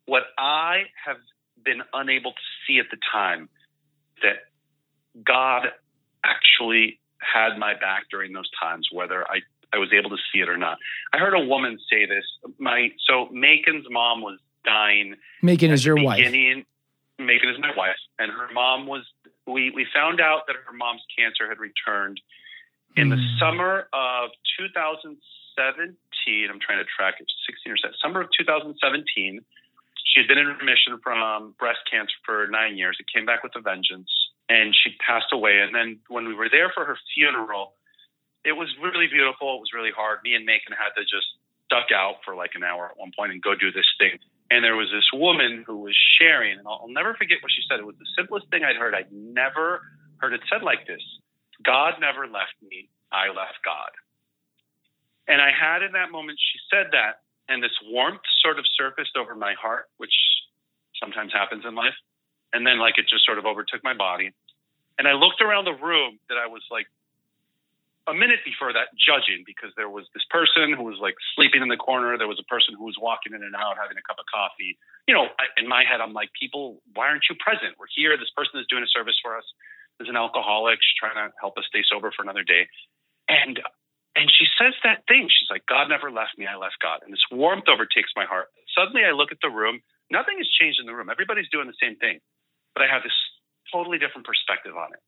[0.07, 1.19] what I have
[1.65, 3.49] been unable to see at the time,
[4.23, 4.51] that
[5.25, 5.69] God
[6.25, 9.39] actually had my back during those times, whether I,
[9.73, 10.79] I was able to see it or not.
[11.13, 12.25] I heard a woman say this.
[12.59, 15.15] My so Macon's mom was dying.
[15.41, 16.19] Macon is your wife.
[17.19, 19.05] Macon is my wife, and her mom was
[19.47, 22.21] we, we found out that her mom's cancer had returned
[22.97, 23.39] in the hmm.
[23.39, 25.17] summer of 2017.
[26.51, 29.41] I'm trying to track it, 16 or 17, summer of 2017.
[30.05, 32.97] She had been in remission from breast cancer for nine years.
[32.99, 34.11] It came back with a vengeance,
[34.49, 35.61] and she passed away.
[35.61, 37.75] And then when we were there for her funeral,
[38.45, 39.57] it was really beautiful.
[39.57, 40.21] It was really hard.
[40.25, 41.27] Me and Macon had to just
[41.69, 44.19] duck out for like an hour at one point and go do this thing.
[44.51, 47.63] And there was this woman who was sharing, and I'll, I'll never forget what she
[47.69, 47.81] said.
[47.81, 48.95] It was the simplest thing I'd heard.
[48.95, 49.83] I'd never
[50.19, 51.03] heard it said like this
[51.65, 53.91] God never left me, I left God.
[55.27, 59.17] And I had in that moment, she said that, and this warmth sort of surfaced
[59.19, 60.15] over my heart, which
[61.01, 61.95] sometimes happens in life.
[62.53, 64.31] And then, like, it just sort of overtook my body.
[64.99, 66.87] And I looked around the room that I was like
[68.07, 71.69] a minute before that judging because there was this person who was like sleeping in
[71.69, 72.15] the corner.
[72.15, 74.79] There was a person who was walking in and out having a cup of coffee.
[75.11, 77.75] You know, I, in my head, I'm like, people, why aren't you present?
[77.79, 78.15] We're here.
[78.15, 79.47] This person is doing a service for us.
[79.99, 80.79] There's an alcoholic.
[80.79, 82.71] She's trying to help us stay sober for another day.
[83.27, 83.59] And
[84.17, 85.29] and she says that thing.
[85.29, 86.49] She's like, God never left me.
[86.49, 87.05] I left God.
[87.05, 88.49] And this warmth overtakes my heart.
[88.73, 89.85] Suddenly I look at the room.
[90.09, 91.13] Nothing has changed in the room.
[91.13, 92.25] Everybody's doing the same thing.
[92.73, 93.17] But I have this
[93.69, 95.03] totally different perspective on it.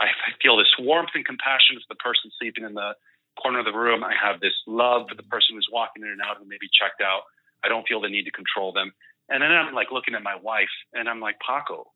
[0.00, 2.94] I, I feel this warmth and compassion for the person sleeping in the
[3.40, 4.02] corner of the room.
[4.04, 6.70] I have this love for the person who's walking in and out who may be
[6.70, 7.22] checked out.
[7.62, 8.92] I don't feel the need to control them.
[9.28, 11.88] And then I'm like looking at my wife and I'm like, Paco,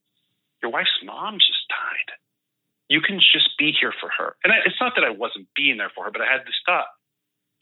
[0.62, 2.16] your wife's mom just died
[2.88, 4.36] you can just be here for her.
[4.42, 6.88] And it's not that I wasn't being there for her, but I had to stop.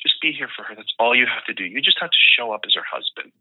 [0.00, 0.74] Just be here for her.
[0.74, 1.66] That's all you have to do.
[1.66, 3.34] You just have to show up as her husband.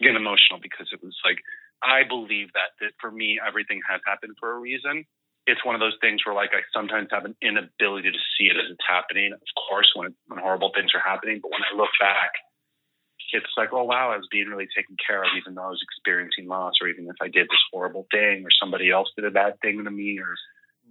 [0.00, 1.38] Get emotional because it was like
[1.82, 5.06] I believe that that for me everything has happened for a reason.
[5.46, 8.56] It's one of those things where like I sometimes have an inability to see it
[8.56, 9.32] as it's happening.
[9.32, 12.32] Of course, when when horrible things are happening, but when I look back,
[13.32, 15.82] it's like, oh wow, I was being really taken care of, even though I was
[15.82, 19.30] experiencing loss, or even if I did this horrible thing, or somebody else did a
[19.30, 20.34] bad thing to me, or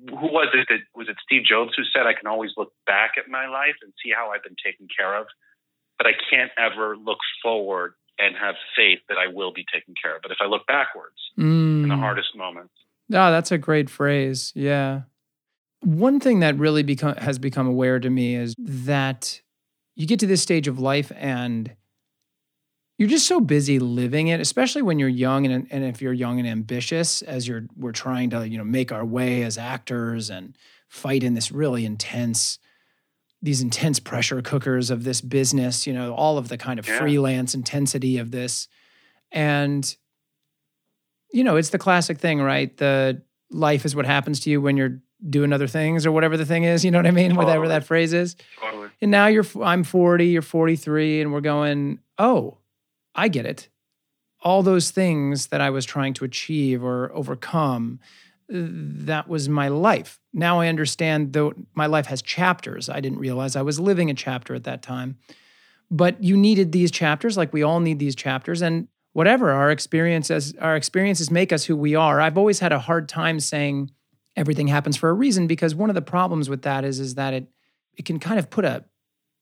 [0.10, 3.14] who was it that was it Steve Jobs who said I can always look back
[3.18, 5.28] at my life and see how I've been taken care of,
[5.98, 10.16] but I can't ever look forward and have faith that I will be taken care
[10.16, 10.22] of.
[10.22, 11.84] But if I look backwards mm.
[11.84, 12.00] in the mm.
[12.00, 12.74] hardest moments.
[13.12, 14.52] Oh, that's a great phrase.
[14.56, 15.02] Yeah.
[15.82, 19.42] One thing that really become has become aware to me is that
[19.96, 21.76] you get to this stage of life and
[22.98, 26.40] you're just so busy living it, especially when you're young and, and if you're young
[26.40, 30.58] and ambitious, as you're we're trying to you know make our way as actors and
[30.88, 32.60] fight in this really intense
[33.44, 36.98] these intense pressure cookers of this business, you know, all of the kind of yeah.
[36.98, 38.70] freelance intensity of this.
[39.34, 39.96] And,
[41.34, 42.76] you know, it's the classic thing, right?
[42.78, 46.46] The life is what happens to you when you're doing other things or whatever the
[46.46, 46.86] thing is.
[46.86, 47.32] You know what I mean?
[47.32, 47.46] Totally.
[47.46, 48.36] Whatever that phrase is.
[48.62, 48.90] Totally.
[49.02, 52.60] And now you're, I'm 40, you're 43, and we're going, oh,
[53.16, 53.70] I get it.
[54.42, 58.00] All those things that I was trying to achieve or overcome,
[58.50, 60.20] that was my life.
[60.34, 62.90] Now I understand though my life has chapters.
[62.90, 65.18] I didn't realize I was living a chapter at that time.
[65.90, 68.62] But you needed these chapters, like we all need these chapters.
[68.62, 72.20] And whatever our experiences, our experiences make us who we are.
[72.20, 73.92] I've always had a hard time saying
[74.36, 77.34] everything happens for a reason because one of the problems with that is, is that
[77.34, 77.48] it
[77.96, 78.84] it can kind of put a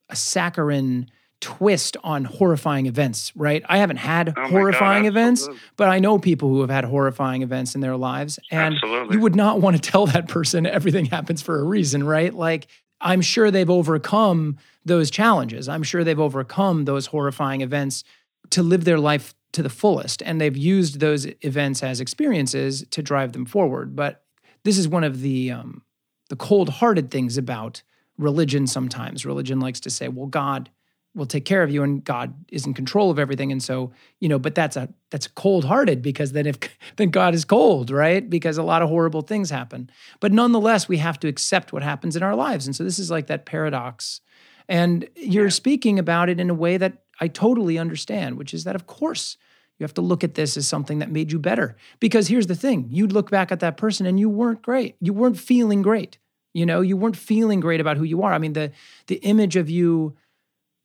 [0.09, 3.63] a saccharine twist on horrifying events, right?
[3.67, 7.41] I haven't had oh horrifying God, events, but I know people who have had horrifying
[7.41, 8.39] events in their lives.
[8.51, 9.15] And absolutely.
[9.15, 12.33] you would not want to tell that person everything happens for a reason, right?
[12.33, 12.67] Like,
[13.01, 15.67] I'm sure they've overcome those challenges.
[15.67, 18.03] I'm sure they've overcome those horrifying events
[18.51, 20.21] to live their life to the fullest.
[20.23, 23.95] And they've used those events as experiences to drive them forward.
[23.95, 24.23] But
[24.63, 25.83] this is one of the, um,
[26.29, 27.81] the cold hearted things about
[28.17, 29.25] religion sometimes.
[29.25, 30.69] Religion likes to say, well, God,
[31.13, 33.51] will take care of you and God is in control of everything.
[33.51, 36.57] And so, you know, but that's a that's cold hearted because then if
[36.95, 38.27] then God is cold, right?
[38.27, 39.89] Because a lot of horrible things happen.
[40.19, 42.65] But nonetheless, we have to accept what happens in our lives.
[42.65, 44.21] And so this is like that paradox.
[44.69, 48.75] And you're speaking about it in a way that I totally understand, which is that
[48.75, 49.37] of course
[49.77, 51.75] you have to look at this as something that made you better.
[51.99, 54.95] Because here's the thing, you'd look back at that person and you weren't great.
[54.99, 56.17] You weren't feeling great.
[56.53, 58.33] You know, you weren't feeling great about who you are.
[58.33, 58.71] I mean, the
[59.07, 60.17] the image of you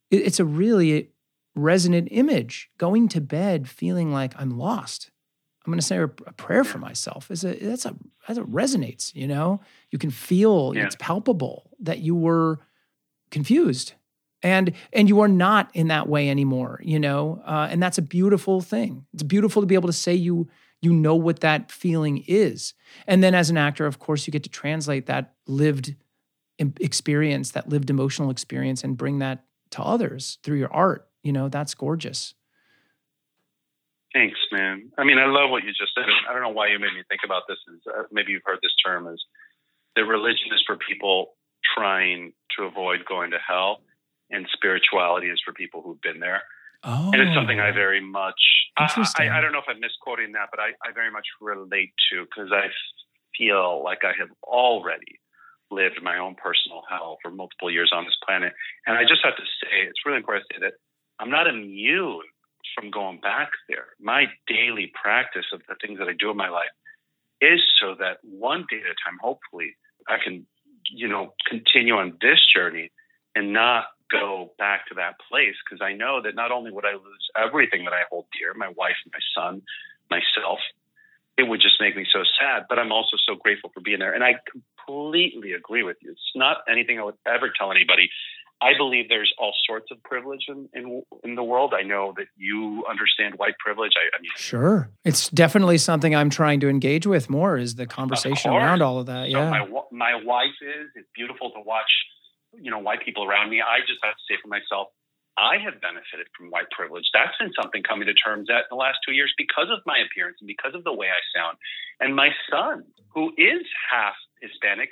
[0.09, 1.09] it's a really
[1.55, 2.69] resonant image.
[2.77, 5.11] Going to bed feeling like I'm lost.
[5.65, 7.29] I'm going to say a, prayer for myself.
[7.29, 7.95] Is a that's a
[8.29, 9.13] that resonates.
[9.13, 9.59] You know,
[9.91, 10.85] you can feel yeah.
[10.85, 12.59] it's palpable that you were
[13.31, 13.93] confused,
[14.43, 16.79] and and you are not in that way anymore.
[16.83, 19.05] You know, uh, and that's a beautiful thing.
[19.13, 20.49] It's beautiful to be able to say you
[20.81, 22.73] you know what that feeling is,
[23.07, 25.95] and then as an actor, of course, you get to translate that lived
[26.59, 31.07] experience, that lived emotional experience, and bring that to others through your art.
[31.23, 32.33] You know, that's gorgeous.
[34.13, 34.91] Thanks, man.
[34.97, 36.05] I mean, I love what you just said.
[36.29, 37.57] I don't know why you made me think about this.
[37.73, 39.23] Is uh, maybe you've heard this term is
[39.95, 41.33] that religion is for people
[41.75, 43.81] trying to avoid going to hell,
[44.29, 46.43] and spirituality is for people who've been there.
[46.83, 47.73] Oh, and it's something I oh.
[47.73, 48.39] very much.
[49.33, 52.25] I, I, don't know if I'm misquoting that, but I, I very much relate to
[52.25, 52.67] because I
[53.37, 55.19] feel like I have already
[55.71, 58.53] lived my own personal hell for multiple years on this planet.
[58.85, 60.73] And I just have to say, it's really important to say that
[61.19, 62.23] I'm not immune
[62.75, 63.87] from going back there.
[63.99, 66.69] My daily practice of the things that I do in my life
[67.41, 69.75] is so that one day at a time, hopefully,
[70.07, 70.45] I can,
[70.91, 72.91] you know, continue on this journey
[73.35, 76.93] and not go back to that place because I know that not only would I
[76.93, 79.61] lose everything that I hold dear, my wife, my son,
[80.09, 80.59] myself,
[81.37, 82.63] it would just make me so sad.
[82.69, 84.13] But I'm also so grateful for being there.
[84.13, 86.11] And I completely agree with you.
[86.11, 88.09] It's not anything I would ever tell anybody.
[88.59, 91.75] I believe there's all sorts of privilege in, in, in the world.
[91.77, 93.91] I know that you understand white privilege.
[93.95, 97.57] I, I, mean, sure, it's definitely something I'm trying to engage with more.
[97.57, 99.25] Is the conversation around all of that?
[99.25, 100.89] So yeah, my my wife is.
[100.95, 101.91] It's beautiful to watch.
[102.59, 103.61] You know, white people around me.
[103.61, 104.89] I just have to say for myself,
[105.37, 107.05] I have benefited from white privilege.
[107.13, 110.01] That's been something coming to terms at in the last two years because of my
[110.01, 111.61] appearance and because of the way I sound.
[112.01, 114.89] And my son, who is half Hispanic,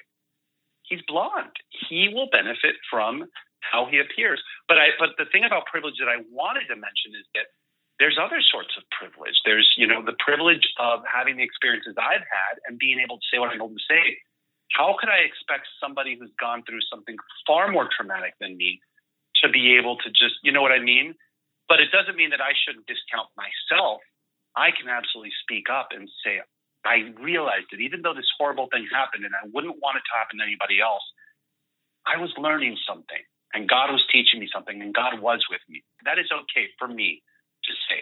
[0.86, 1.58] he's blonde.
[1.90, 3.26] He will benefit from
[3.66, 4.38] how he appears.
[4.70, 7.50] But I but the thing about privilege that I wanted to mention is that
[7.98, 9.40] there's other sorts of privilege.
[9.46, 13.26] There's, you know, the privilege of having the experiences I've had and being able to
[13.32, 14.20] say what I'm able to say.
[14.74, 18.82] How could I expect somebody who's gone through something far more traumatic than me
[19.44, 21.14] to be able to just, you know what I mean?
[21.70, 24.02] But it doesn't mean that I shouldn't discount myself.
[24.56, 26.42] I can absolutely speak up and say,
[26.86, 30.18] I realized that even though this horrible thing happened and I wouldn't want it to
[30.18, 31.04] happen to anybody else,
[32.06, 33.22] I was learning something
[33.54, 35.84] and God was teaching me something and God was with me.
[36.06, 37.24] That is okay for me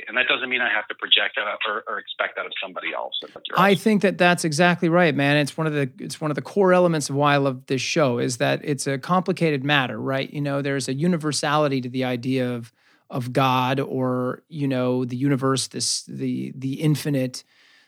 [0.07, 2.93] And that doesn't mean I have to project that or, or expect that of somebody
[2.93, 3.19] else.
[3.55, 5.37] I think that that's exactly right, man.
[5.37, 7.81] It's one of the it's one of the core elements of why I love this
[7.81, 10.31] show is that it's a complicated matter, right?
[10.31, 12.71] You know, there's a universality to the idea of
[13.09, 17.43] of God or you know the universe, this the the infinite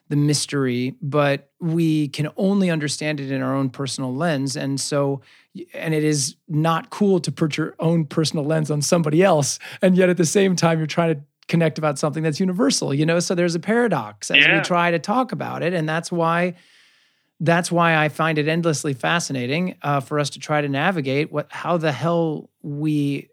[0.07, 4.55] the mystery, but we can only understand it in our own personal lens.
[4.55, 5.21] And so,
[5.73, 9.57] and it is not cool to put your own personal lens on somebody else.
[9.81, 13.05] And yet at the same time, you're trying to connect about something that's universal, you
[13.05, 13.19] know?
[13.19, 14.57] So there's a paradox as yeah.
[14.57, 15.73] we try to talk about it.
[15.73, 16.55] And that's why.
[17.41, 21.51] That's why I find it endlessly fascinating uh, for us to try to navigate what,
[21.51, 23.27] how the hell we,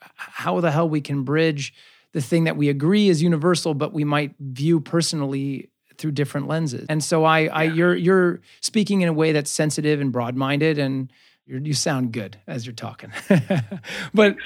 [0.00, 1.74] how the hell we can bridge
[2.12, 5.68] the thing that we agree is universal, but we might view personally
[5.98, 6.86] through different lenses.
[6.88, 11.12] And so I, I you're you're speaking in a way that's sensitive and broad-minded and
[11.46, 13.12] you sound good as you're talking.
[14.14, 14.36] but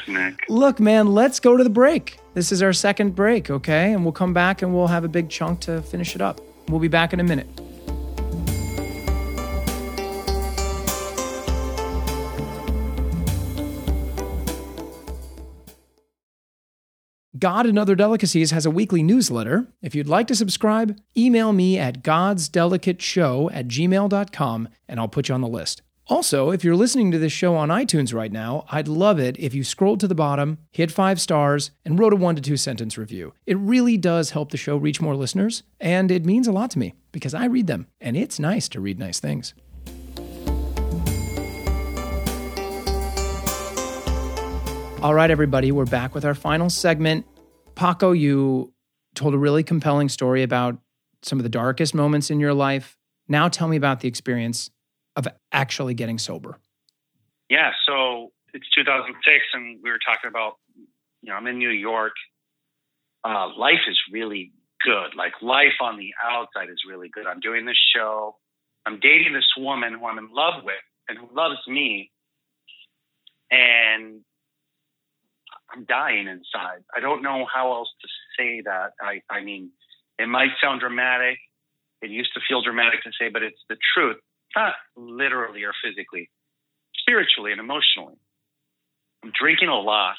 [0.48, 2.18] look, man, let's go to the break.
[2.34, 3.92] This is our second break, okay?
[3.92, 6.40] And we'll come back and we'll have a big chunk to finish it up.
[6.68, 7.48] We'll be back in a minute.
[17.38, 19.66] God and Other Delicacies has a weekly newsletter.
[19.80, 25.34] If you'd like to subscribe, email me at godsdelicateshow at gmail.com and I'll put you
[25.34, 25.80] on the list.
[26.11, 29.55] Also, if you're listening to this show on iTunes right now, I'd love it if
[29.55, 32.99] you scrolled to the bottom, hit five stars, and wrote a one to two sentence
[32.99, 33.33] review.
[33.47, 36.81] It really does help the show reach more listeners, and it means a lot to
[36.81, 39.55] me because I read them, and it's nice to read nice things.
[45.01, 47.25] All right, everybody, we're back with our final segment.
[47.77, 48.75] Paco, you
[49.15, 50.77] told a really compelling story about
[51.23, 52.99] some of the darkest moments in your life.
[53.29, 54.73] Now tell me about the experience
[55.17, 56.59] of actually getting sober.
[57.49, 62.13] Yeah, so it's 2006, and we were talking about, you know, I'm in New York.
[63.25, 64.53] Uh, life is really
[64.85, 65.15] good.
[65.17, 67.27] Like life on the outside is really good.
[67.27, 68.37] I'm doing this show.
[68.87, 70.75] I'm dating this woman who I'm in love with
[71.09, 72.11] and who loves me.
[73.51, 74.21] And
[75.73, 76.83] I'm dying inside.
[76.97, 78.09] I don't know how else to
[78.39, 78.93] say that.
[79.01, 79.71] I, I mean,
[80.19, 81.39] it might sound dramatic.
[82.03, 84.17] It used to feel dramatic to say, but it's the truth,
[84.57, 86.30] not literally or physically,
[86.98, 88.16] spiritually and emotionally.
[89.22, 90.16] I'm drinking a lot.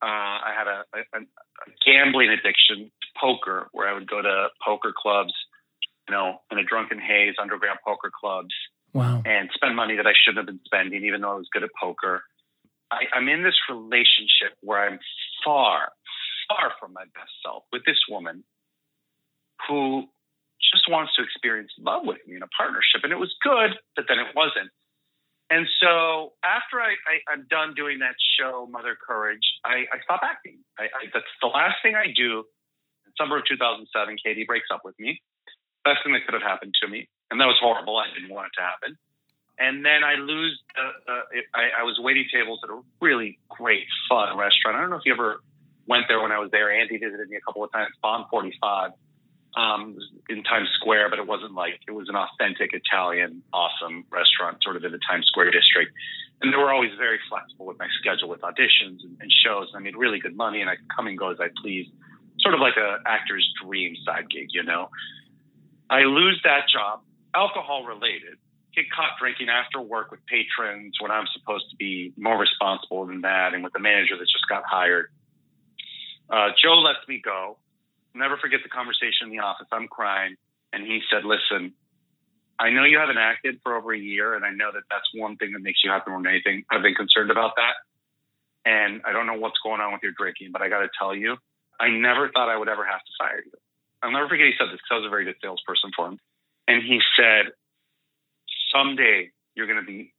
[0.00, 1.24] Uh, I had a, a, a
[1.84, 5.34] gambling addiction to poker, where I would go to poker clubs,
[6.08, 8.54] you know, in a drunken haze, underground poker clubs,
[8.92, 9.22] wow.
[9.26, 11.70] and spend money that I shouldn't have been spending, even though I was good at
[11.80, 12.22] poker.
[12.90, 15.00] I, I'm in this relationship where I'm
[15.44, 15.90] far,
[16.48, 18.44] far from my best self with this woman
[19.66, 20.04] who
[20.72, 23.04] just wants to experience love with me in a partnership.
[23.04, 24.70] And it was good, but then it wasn't.
[25.50, 30.20] And so after I, I, am done doing that show, Mother Courage, I, I stop
[30.22, 30.60] acting.
[30.78, 32.44] I, I, that's the last thing I do.
[33.08, 33.88] In summer of 2007,
[34.20, 35.22] Katie breaks up with me.
[35.84, 37.08] Best thing that could have happened to me.
[37.30, 37.96] And that was horrible.
[37.96, 38.98] I didn't want it to happen
[39.58, 40.58] and then I lose.
[40.78, 41.22] Uh, uh,
[41.54, 44.76] I, I, was waiting tables at a really great, fun restaurant.
[44.76, 45.40] I don't know if you ever
[45.86, 46.70] went there when I was there.
[46.70, 47.90] Andy visited me a couple of times.
[48.02, 48.92] Bond Forty Five
[49.56, 49.96] um,
[50.28, 54.76] in Times Square, but it wasn't like it was an authentic Italian, awesome restaurant, sort
[54.76, 55.92] of in the Times Square district.
[56.40, 59.72] And they were always very flexible with my schedule, with auditions and, and shows.
[59.74, 61.90] I made really good money, and I could come and go as I pleased.
[62.40, 64.90] Sort of like an actor's dream side gig, you know.
[65.90, 67.00] I lose that job,
[67.34, 68.38] alcohol related
[68.78, 73.22] get caught drinking after work with patrons when I'm supposed to be more responsible than
[73.22, 75.10] that, and with the manager that just got hired.
[76.30, 77.58] Uh, Joe lets me go.
[78.18, 79.66] Never forget the conversation in the office.
[79.72, 80.36] I'm crying,
[80.72, 81.74] and he said, "Listen,
[82.58, 85.36] I know you haven't acted for over a year, and I know that that's one
[85.36, 86.64] thing that makes you happy more than anything.
[86.70, 87.74] I've been concerned about that,
[88.66, 91.14] and I don't know what's going on with your drinking, but I got to tell
[91.14, 91.36] you,
[91.78, 93.52] I never thought I would ever have to fire you.
[94.02, 96.18] I'll never forget he said this because I was a very good salesperson for him,
[96.66, 97.52] and he said,
[98.74, 100.12] someday you're going to be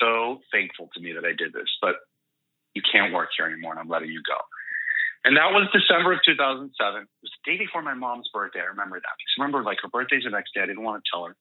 [0.00, 1.96] so thankful to me that I did this, but
[2.74, 4.36] you can't work here anymore, and I'm letting you go."
[5.24, 6.68] And that was December of 2007.
[6.68, 8.60] It was the day before my mom's birthday.
[8.60, 10.60] I remember that because I remember like her birthday's the next day.
[10.60, 11.34] I didn't want to tell her.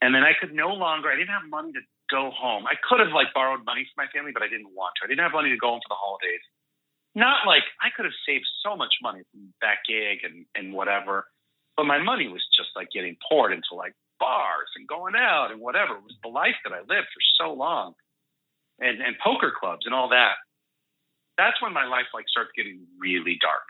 [0.00, 2.64] And then I could no longer, I didn't have money to go home.
[2.64, 5.04] I could have like borrowed money from my family, but I didn't want to.
[5.04, 6.40] I didn't have money to go home for the holidays.
[7.12, 11.26] Not like I could have saved so much money from that gig and, and whatever,
[11.76, 15.60] but my money was just like getting poured into like bars and going out and
[15.60, 15.94] whatever.
[15.94, 17.94] It was the life that I lived for so long
[18.78, 20.38] and, and poker clubs and all that.
[21.38, 23.62] That's when my life like starts getting really dark.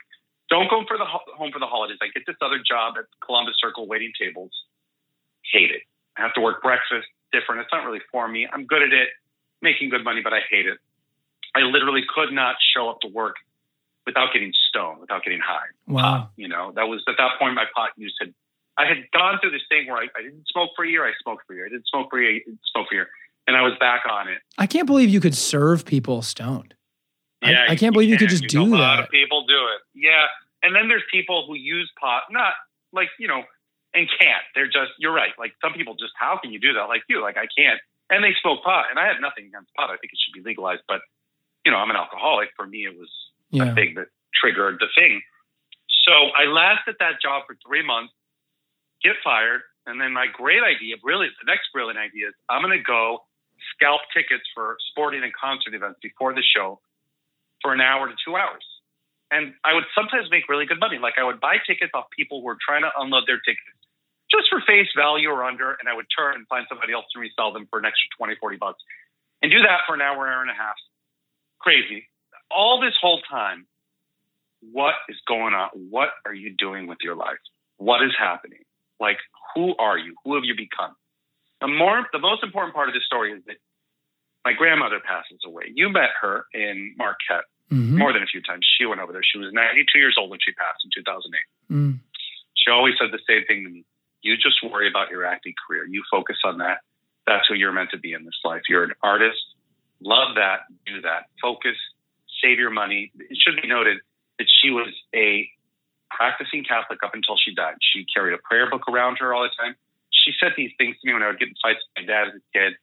[0.49, 2.01] Don't go for the home for the holidays.
[2.01, 4.49] I get this other job at Columbus Circle waiting tables.
[5.53, 5.85] Hate it.
[6.17, 7.61] I have to work breakfast different.
[7.61, 8.47] It's not really for me.
[8.51, 9.09] I'm good at it,
[9.61, 10.79] making good money, but I hate it.
[11.55, 13.35] I literally could not show up to work
[14.05, 15.69] without getting stoned, without getting high.
[15.87, 16.01] Wow.
[16.01, 18.33] Uh, you know, that was at that point my pot use had
[18.77, 21.11] I had gone through this thing where I, I didn't smoke for a year, I
[21.21, 21.65] smoked for a year.
[21.65, 23.09] I didn't smoke for a year, I didn't smoke for a year.
[23.45, 24.39] And I was back on it.
[24.57, 26.75] I can't believe you could serve people stoned.
[27.41, 28.75] Yeah, I, I can't believe you, you could just do that.
[28.75, 29.81] A lot of people do it.
[29.95, 30.25] Yeah.
[30.61, 32.53] And then there's people who use pot, not
[32.91, 33.43] like, you know,
[33.93, 34.43] and can't.
[34.55, 35.31] They're just, you're right.
[35.39, 36.85] Like some people just, how can you do that?
[36.89, 37.79] Like you, like I can't.
[38.09, 38.85] And they smoke pot.
[38.89, 39.89] And I have nothing against pot.
[39.89, 40.81] I think it should be legalized.
[40.87, 41.01] But,
[41.65, 42.49] you know, I'm an alcoholic.
[42.55, 43.09] For me, it was
[43.51, 43.71] yeah.
[43.71, 45.21] a thing that triggered the thing.
[46.05, 48.13] So I lasted that job for three months,
[49.03, 49.61] get fired.
[49.85, 53.23] And then my great idea, really, the next brilliant idea is I'm going to go
[53.73, 56.79] scalp tickets for sporting and concert events before the show
[57.61, 58.63] for an hour to two hours.
[59.31, 60.97] And I would sometimes make really good money.
[60.97, 63.77] Like I would buy tickets off people who were trying to unload their tickets
[64.31, 67.19] just for face value or under, and I would turn and find somebody else to
[67.19, 68.81] resell them for an extra 20, 40 bucks
[69.41, 70.75] and do that for an hour, hour and a half.
[71.59, 72.07] Crazy.
[72.51, 73.65] All this whole time,
[74.71, 75.69] what is going on?
[75.73, 77.39] What are you doing with your life?
[77.77, 78.63] What is happening?
[78.99, 79.17] Like,
[79.55, 80.15] who are you?
[80.25, 80.95] Who have you become?
[81.61, 83.55] The more, the most important part of this story is that
[84.49, 85.69] my grandmother passes away.
[85.75, 87.97] You met her in Marquette mm-hmm.
[87.97, 88.65] more than a few times.
[88.65, 89.21] She went over there.
[89.21, 91.37] She was 92 years old when she passed in 2008.
[91.69, 91.99] Mm.
[92.57, 93.85] She always said the same thing to me.
[94.21, 95.85] You just worry about your acting career.
[95.85, 96.79] You focus on that.
[97.27, 98.63] That's who you're meant to be in this life.
[98.67, 99.37] You're an artist.
[100.01, 100.65] Love that.
[100.85, 101.29] Do that.
[101.41, 101.77] Focus.
[102.41, 103.11] Save your money.
[103.19, 103.99] It should be noted
[104.39, 105.47] that she was a
[106.09, 107.75] practicing Catholic up until she died.
[107.81, 109.75] She carried a prayer book around her all the time.
[110.09, 112.33] She said these things to me when I would get in fights with my dad
[112.33, 112.73] as a kid.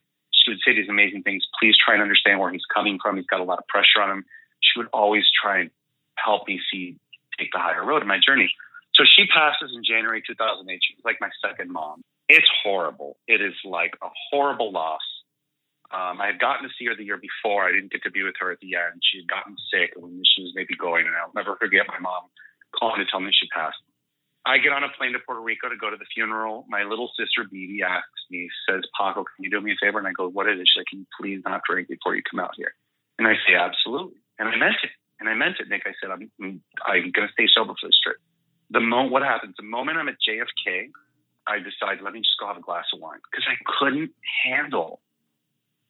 [0.47, 1.43] She would say these amazing things.
[1.59, 3.17] Please try and understand where he's coming from.
[3.17, 4.25] He's got a lot of pressure on him.
[4.63, 5.69] She would always try and
[6.15, 6.95] help me see,
[7.37, 8.49] take the higher road in my journey.
[8.95, 10.79] So she passes in January 2008.
[10.81, 12.01] She's like my second mom.
[12.29, 13.17] It's horrible.
[13.27, 15.03] It is like a horrible loss.
[15.91, 17.67] Um, I had gotten to see her the year before.
[17.67, 18.99] I didn't get to be with her at the end.
[19.03, 22.27] She had gotten sick when she was maybe going, and I'll never forget my mom
[22.75, 23.79] calling to tell me she passed.
[24.47, 26.65] I get on a plane to Puerto Rico to go to the funeral.
[26.69, 29.99] My little sister Bibi asks me, says, Paco, can you do me a favor?
[29.99, 30.67] And I go, what is it?
[30.71, 32.71] She's like, can you please not drink before you come out here?
[33.19, 34.23] And I say, absolutely.
[34.39, 34.91] And I meant it.
[35.19, 35.83] And I meant it, Nick.
[35.85, 38.17] I said, I'm, I'm going to stay sober for this trip
[38.69, 40.89] the moment what happens the moment I'm at JFK,
[41.47, 44.11] I decide let me just go have a glass of wine because I couldn't
[44.43, 45.01] handle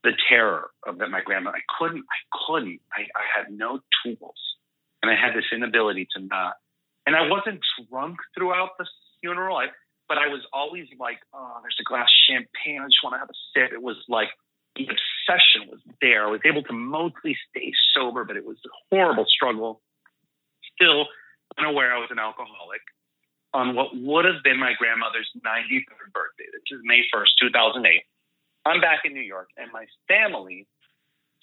[0.04, 1.50] the terror of that my grandma.
[1.50, 2.04] I couldn't.
[2.06, 2.80] I couldn't.
[2.92, 4.38] I, I had no tools,
[5.02, 6.54] and I had this inability to not.
[7.08, 8.84] And I wasn't drunk throughout the
[9.22, 9.56] funeral.
[9.56, 9.72] I,
[10.12, 12.84] but I was always like, oh, there's a glass of champagne.
[12.84, 13.72] I just want to have a sip.
[13.72, 14.28] It was like
[14.76, 16.28] the obsession was there.
[16.28, 19.80] I was able to mostly stay sober, but it was a horrible struggle.
[20.76, 21.08] Still
[21.56, 22.84] unaware I was an alcoholic
[23.54, 26.44] on what would have been my grandmother's 93rd birthday.
[26.52, 28.04] This is May 1st, 2008.
[28.66, 30.68] I'm back in New York, and my family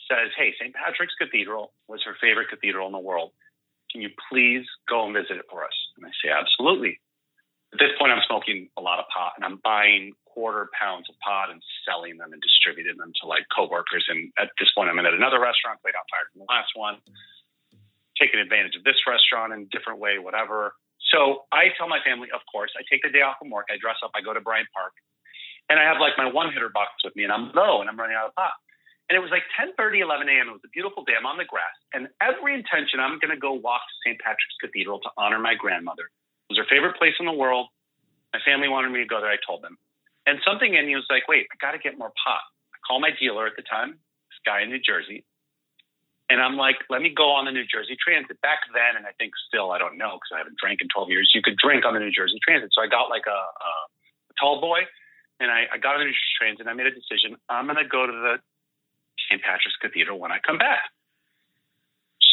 [0.05, 0.75] says, Hey, St.
[0.75, 3.31] Patrick's Cathedral was her favorite cathedral in the world.
[3.95, 5.71] Can you please go and visit it for us?
[5.95, 6.99] And I say, Absolutely.
[7.71, 11.15] At this point, I'm smoking a lot of pot, and I'm buying quarter pounds of
[11.23, 14.03] pot and selling them and distributing them to like coworkers.
[14.11, 16.75] And at this point, I'm in at another restaurant, played got fired from the last
[16.75, 16.99] one
[18.19, 20.75] taking advantage of this restaurant in a different way, whatever.
[21.11, 23.77] So I tell my family, of course, I take the day off from work, I
[23.79, 24.95] dress up, I go to Bryant Park,
[25.69, 27.99] and I have like my one hitter box with me, and I'm low and I'm
[27.99, 28.55] running out of pop.
[29.09, 30.49] And it was like 10 30, 11 a.m.
[30.49, 31.13] It was a beautiful day.
[31.13, 34.17] I'm on the grass, and every intention, I'm going to go walk to St.
[34.17, 36.09] Patrick's Cathedral to honor my grandmother.
[36.49, 37.69] It was her favorite place in the world.
[38.33, 39.29] My family wanted me to go there.
[39.29, 39.77] I told them.
[40.25, 42.41] And something in me was like, wait, I got to get more pot.
[42.73, 45.23] I call my dealer at the time, this guy in New Jersey.
[46.29, 48.41] And I'm like, let me go on the New Jersey Transit.
[48.41, 51.13] Back then, and I think still, I don't know because I haven't drank in 12
[51.13, 52.73] years, you could drink on the New Jersey Transit.
[52.73, 53.71] So I got like a, a
[54.41, 54.89] tall boy
[55.37, 57.37] and I, I got on the New Jersey Transit and I made a decision.
[57.45, 58.41] I'm going to go to the
[59.29, 59.41] St.
[59.41, 60.91] Patrick's Cathedral when I come back.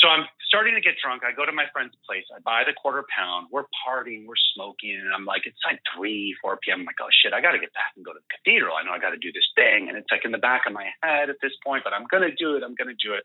[0.03, 1.22] So I'm starting to get drunk.
[1.22, 2.26] I go to my friend's place.
[2.34, 3.47] I buy the quarter pound.
[3.55, 4.26] We're partying.
[4.26, 4.99] We're smoking.
[4.99, 6.82] And I'm like, it's like 3, 4 p.m.
[6.82, 8.74] I'm like, oh, shit, I got to get back and go to the cathedral.
[8.74, 9.86] I know I got to do this thing.
[9.86, 12.26] And it's like in the back of my head at this point, but I'm going
[12.26, 12.66] to do it.
[12.66, 13.22] I'm going to do it.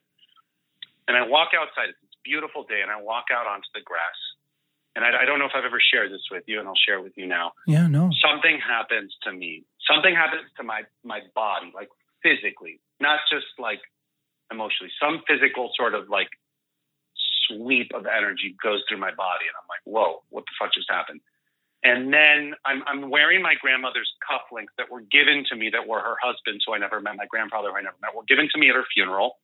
[1.09, 1.97] And I walk outside.
[1.97, 2.85] It's a beautiful day.
[2.85, 4.19] And I walk out onto the grass.
[4.93, 6.97] And I, I don't know if I've ever shared this with you, and I'll share
[6.97, 7.53] it with you now.
[7.65, 8.09] Yeah, no.
[8.17, 9.61] Something happens to me.
[9.85, 11.89] Something happens to my, my body, like
[12.25, 13.81] physically, not just like
[14.51, 14.91] emotionally.
[15.01, 16.29] Some physical sort of like
[17.47, 20.89] sweep of energy goes through my body, and I'm like, whoa, what the fuck just
[20.89, 21.21] happened?
[21.83, 25.99] And then I'm, I'm wearing my grandmother's cufflinks that were given to me, that were
[25.99, 28.59] her husband, so I never met my grandfather, who I never met, were given to
[28.59, 29.37] me at her funeral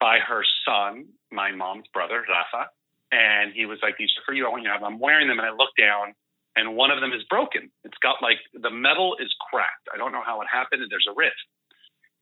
[0.00, 2.68] by her son, my mom's brother, Rafa.
[3.12, 4.46] And he was like, These are for you.
[4.46, 4.94] I want you to have them.
[4.94, 6.14] I'm wearing them, and I look down,
[6.56, 7.70] and one of them is broken.
[7.84, 9.88] It's got like the metal is cracked.
[9.92, 11.36] I don't know how it happened, and there's a rift.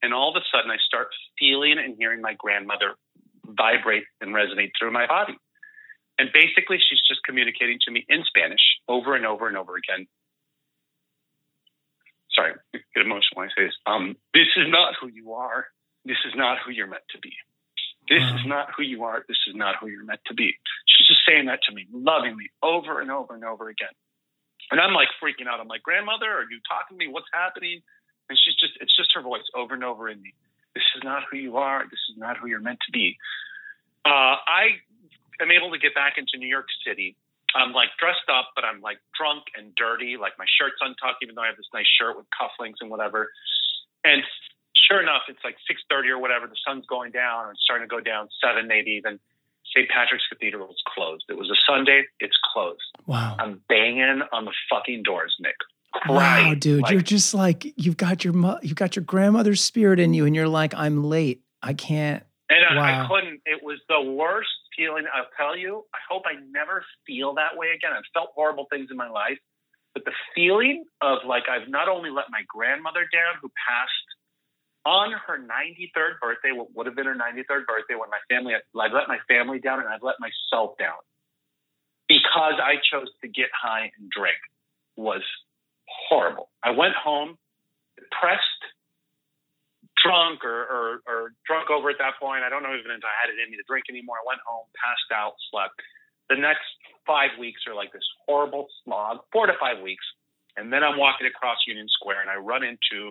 [0.05, 2.93] And all of a sudden, I start feeling and hearing my grandmother
[3.49, 5.33] vibrate and resonate through my body.
[6.19, 10.07] And basically, she's just communicating to me in Spanish over and over and over again.
[12.37, 13.79] Sorry, I get emotional when I say this.
[13.87, 15.73] Um, this is not who you are.
[16.05, 17.33] This is not who you're meant to be.
[18.11, 19.25] This is not who you are.
[19.27, 20.53] This is not who you're meant to be.
[20.85, 23.97] She's just saying that to me, loving me over and over and over again.
[24.71, 25.61] And I'm like freaking out.
[25.61, 27.11] I'm like, grandmother, are you talking to me?
[27.11, 27.81] What's happening?
[28.29, 30.35] And she's just, it's just her voice over and over in me.
[30.75, 31.85] This is not who you are.
[31.85, 33.16] This is not who you're meant to be.
[34.05, 34.83] Uh, I
[35.41, 37.16] am able to get back into New York City.
[37.55, 40.16] I'm like dressed up, but I'm like drunk and dirty.
[40.18, 43.31] Like my shirt's untucked, even though I have this nice shirt with cufflinks and whatever.
[44.03, 44.22] And
[44.75, 46.47] sure enough, it's like 6:30 or whatever.
[46.47, 49.20] The sun's going down, or it's starting to go down seven, maybe even.
[49.75, 49.89] St.
[49.89, 51.25] Patrick's Cathedral is closed.
[51.29, 52.05] It was a Sunday.
[52.20, 52.85] It's closed.
[53.07, 53.35] Wow.
[53.39, 55.57] I'm banging on the fucking doors, Nick.
[56.03, 56.49] Crying.
[56.49, 60.01] Wow, dude, like, you're just like you've got your mo- you've got your grandmother's spirit
[60.01, 61.43] in you, and you're like, I'm late.
[61.63, 62.23] I can't.
[62.51, 62.83] And wow.
[62.83, 63.41] I, I couldn't.
[63.47, 65.05] It was the worst feeling.
[65.15, 65.85] I'll tell you.
[65.95, 67.93] I hope I never feel that way again.
[67.97, 69.39] I've felt horrible things in my life,
[69.95, 74.09] but the feeling of like I've not only let my grandmother down, who passed
[74.85, 78.93] on her 93rd birthday, what would have been her 93rd birthday, when my family, I've
[78.93, 81.01] let my family down and I've let myself down
[82.09, 84.37] because I chose to get high and drink
[84.97, 85.23] was
[85.89, 86.51] horrible.
[86.62, 87.37] I went home
[87.97, 88.62] depressed,
[90.03, 92.45] drunk, or, or, or drunk over at that point.
[92.45, 94.20] I don't know even if I had it in me to drink anymore.
[94.20, 95.74] I went home, passed out, slept.
[96.28, 96.66] The next
[97.07, 100.05] five weeks are like this horrible slog, four to five weeks.
[100.57, 103.11] And then I'm walking across Union Square and I run into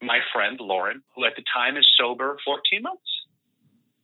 [0.00, 3.08] my friend Lauren, who at the time is sober 14 months,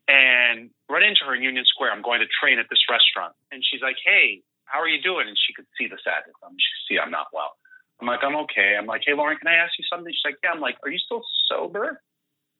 [0.08, 1.92] and run into her in Union Square.
[1.92, 5.28] I'm going to train at this restaurant, and she's like, "Hey, how are you doing?"
[5.28, 6.34] And she could see the sadness.
[6.34, 7.54] She could see I'm not well.
[8.01, 10.38] I'm like, "I'm okay." I'm like, "Hey, Lauren, can I ask you something?" She's like,
[10.42, 12.01] "Yeah." I'm like, "Are you still sober?"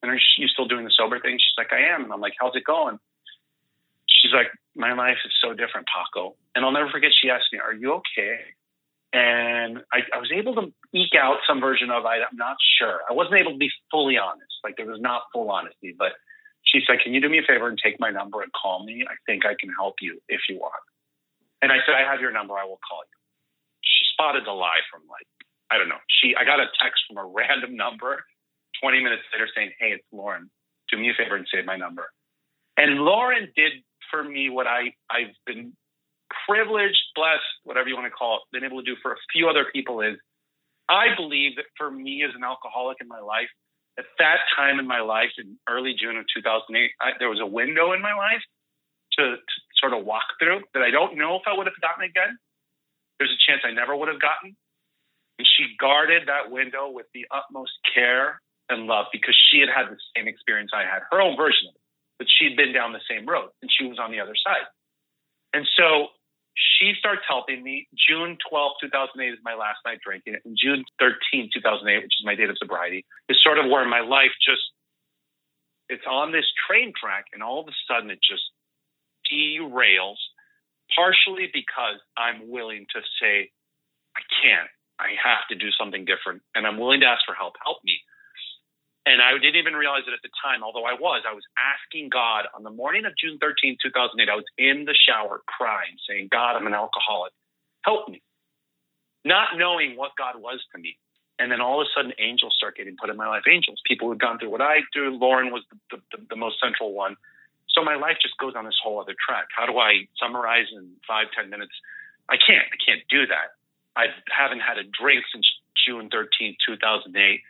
[0.03, 1.36] And are you still doing the sober thing?
[1.36, 2.99] She's like, "I am." And I'm like, "How's it going?"
[4.09, 7.11] She's like, "My life is so different, Paco." And I'll never forget.
[7.12, 8.55] She asked me, "Are you okay?"
[9.12, 13.01] and I, I, was able to eke out some version of I, am not sure.
[13.11, 14.55] I wasn't able to be fully honest.
[14.62, 16.12] Like there was not full honesty, but
[16.62, 19.05] she said, "Can you do me a favor and take my number and call me?
[19.09, 20.82] I think I can help you if you want."
[21.62, 22.55] And I said, "I have your number.
[22.55, 23.20] I will call you."
[24.21, 25.25] Spotted the lie from like
[25.73, 26.03] I don't know.
[26.21, 28.21] She I got a text from a random number
[28.83, 30.51] 20 minutes later saying, "Hey, it's Lauren.
[30.93, 32.12] Do me a favor and save my number."
[32.77, 33.73] And Lauren did
[34.11, 35.73] for me what I I've been
[36.47, 39.49] privileged, blessed, whatever you want to call it, been able to do for a few
[39.49, 40.16] other people is
[40.89, 43.49] I believe that for me as an alcoholic in my life,
[43.99, 47.47] at that time in my life, in early June of 2008, I, there was a
[47.47, 48.43] window in my life
[49.18, 52.05] to, to sort of walk through that I don't know if I would have gotten
[52.05, 52.39] again.
[53.21, 54.57] There's a chance I never would have gotten.
[55.39, 58.41] And she guarded that window with the utmost care
[58.73, 61.75] and love because she had had the same experience I had, her own version of
[61.77, 61.85] it,
[62.18, 64.64] but she'd been down the same road and she was on the other side.
[65.53, 66.09] And so
[66.55, 67.89] she starts helping me.
[67.93, 70.37] June 12, 2008 is my last night drinking.
[70.45, 74.01] And June 13, 2008, which is my date of sobriety, is sort of where my
[74.01, 74.64] life just,
[75.89, 77.27] it's on this train track.
[77.33, 78.45] And all of a sudden it just
[79.29, 80.21] derails,
[80.95, 83.51] partially because I'm willing to say,
[84.16, 84.70] I can't.
[84.99, 86.43] I have to do something different.
[86.55, 87.55] And I'm willing to ask for help.
[87.64, 87.99] Help me.
[89.07, 91.24] And I didn't even realize it at the time, although I was.
[91.24, 94.28] I was asking God on the morning of June 13, 2008.
[94.28, 97.32] I was in the shower crying, saying, God, I'm an alcoholic.
[97.82, 98.20] Help me.
[99.24, 100.99] Not knowing what God was to me.
[101.41, 103.45] And then all of a sudden, angels start getting put in my life.
[103.49, 105.09] Angels, people who've gone through what I do.
[105.09, 107.16] Lauren was the, the, the most central one.
[107.73, 109.47] So my life just goes on this whole other track.
[109.57, 111.73] How do I summarize in five, ten minutes?
[112.29, 112.66] I can't.
[112.73, 113.55] I can't do that.
[113.97, 115.47] I haven't had a drink since
[115.87, 117.41] June 13th, 2008.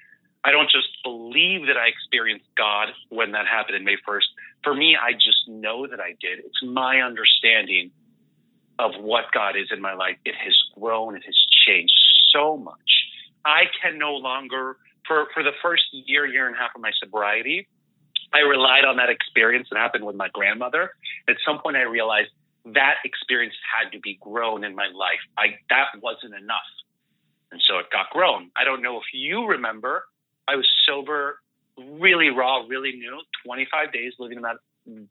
[0.43, 4.25] I don't just believe that I experienced God when that happened in May 1st.
[4.65, 6.39] For me, I just know that I did.
[6.41, 7.91] It's my understanding
[8.79, 10.17] of what God is in my life.
[10.25, 11.93] It has grown, it has changed
[12.33, 12.79] so much.
[13.45, 16.93] I can no longer, for, for the first year, year and a half of my
[16.99, 17.67] sobriety,
[18.33, 20.93] I relied on that experience that happened with my grandmother.
[21.29, 22.31] At some point, I realized
[22.65, 25.21] that experience had to be grown in my life.
[25.37, 26.71] I, that wasn't enough.
[27.51, 28.51] And so it got grown.
[28.57, 30.05] I don't know if you remember,
[30.47, 31.41] I was sober,
[31.79, 34.57] really raw, really new, 25 days living in that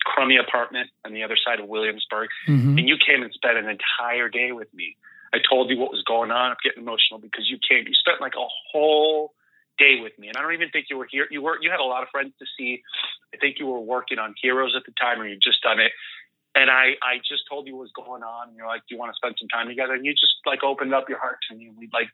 [0.05, 2.30] crummy apartment on the other side of Williamsburg.
[2.47, 2.78] Mm-hmm.
[2.78, 4.95] And you came and spent an entire day with me.
[5.34, 6.51] I told you what was going on.
[6.51, 7.86] I'm getting emotional because you came.
[7.86, 9.34] You spent like a whole
[9.80, 11.25] day with me, and I don't even think you were here.
[11.32, 11.57] You were.
[11.61, 12.82] You had a lot of friends to see.
[13.34, 15.91] I think you were working on Heroes at the time, or you just done it.
[16.55, 18.99] And I, I just told you what was going on, and you're like, "Do you
[18.99, 21.55] want to spend some time together?" And you just like opened up your heart to
[21.55, 21.71] me.
[21.77, 22.09] We like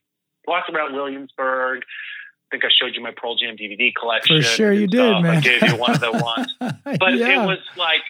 [0.47, 1.81] walked around Williamsburg.
[1.81, 4.37] I think I showed you my Pearl Jam DVD collection.
[4.37, 5.23] For sure, you did, stuff.
[5.23, 5.37] man.
[5.37, 7.43] I gave you one of the ones, but yeah.
[7.43, 8.05] it was like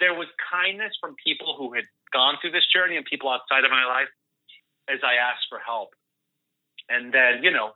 [0.00, 3.70] there was kindness from people who had gone through this journey and people outside of
[3.70, 4.08] my life
[4.88, 5.90] as I asked for help.
[6.88, 7.72] And then, you know,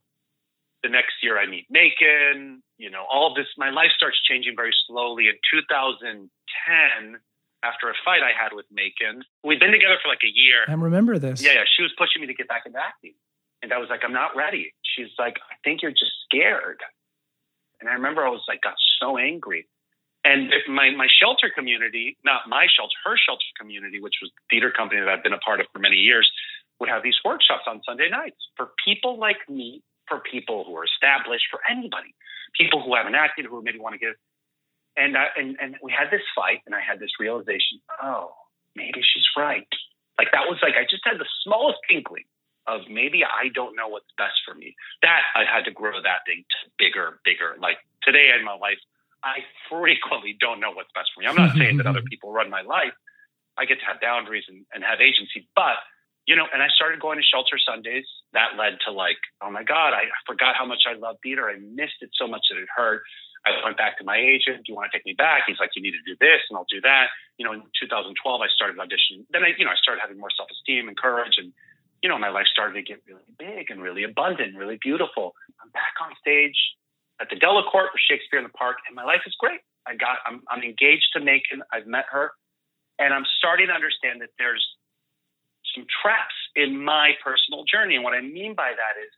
[0.83, 4.74] the next year I meet Macon, you know, all this, my life starts changing very
[4.87, 5.28] slowly.
[5.28, 7.20] In 2010,
[7.62, 10.66] after a fight I had with Macon, we'd been together for like a year.
[10.66, 11.43] I remember this.
[11.43, 11.64] Yeah, yeah.
[11.76, 13.14] She was pushing me to get back into acting.
[13.62, 14.74] And I was like, I'm not ready.
[14.83, 16.83] She's like, I think you're just scared.
[17.80, 19.68] And I remember I was like, got so angry.
[20.24, 24.70] And my, my shelter community, not my shelter, her shelter community, which was the theater
[24.70, 26.30] company that I've been a part of for many years,
[26.78, 30.85] would have these workshops on Sunday nights for people like me, for people who are
[30.85, 32.15] established, for anybody,
[32.59, 34.15] people who haven't acted, who maybe want to give.
[34.97, 38.33] And, uh, and and we had this fight, and I had this realization: oh,
[38.77, 39.69] maybe she's right.
[40.19, 42.29] Like that was like I just had the smallest inkling
[42.67, 44.77] of maybe I don't know what's best for me.
[45.01, 47.57] That I had to grow that thing to bigger, bigger.
[47.59, 48.79] Like today in my life,
[49.25, 51.27] I frequently don't know what's best for me.
[51.27, 52.95] I'm not saying that other people run my life.
[53.57, 55.77] I get to have boundaries and, and have agency, but
[56.27, 58.07] you know, and I started going to shelter Sundays.
[58.33, 61.51] That led to like, oh my God, I forgot how much I love theater.
[61.51, 63.03] I missed it so much that it hurt.
[63.43, 64.62] I went back to my agent.
[64.62, 65.51] Do you want to take me back?
[65.51, 67.11] He's like, you need to do this, and I'll do that.
[67.39, 69.27] You know, in 2012, I started auditioning.
[69.35, 71.51] Then I, you know, I started having more self-esteem and courage, and
[72.03, 75.35] you know, my life started to get really big and really abundant, really beautiful.
[75.62, 76.59] I'm back on stage
[77.20, 79.61] at the Delacorte for Shakespeare in the Park, and my life is great.
[79.87, 81.62] I got, I'm, I'm engaged to Macon.
[81.73, 82.31] I've met her,
[82.99, 84.62] and I'm starting to understand that there's
[85.75, 87.95] some traps in my personal journey.
[87.95, 89.11] And what I mean by that is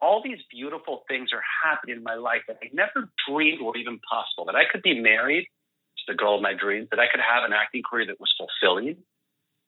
[0.00, 3.98] all these beautiful things are happening in my life that I never dreamed were even
[4.04, 4.44] possible.
[4.44, 7.44] That I could be married to the girl of my dreams, that I could have
[7.44, 8.96] an acting career that was fulfilling,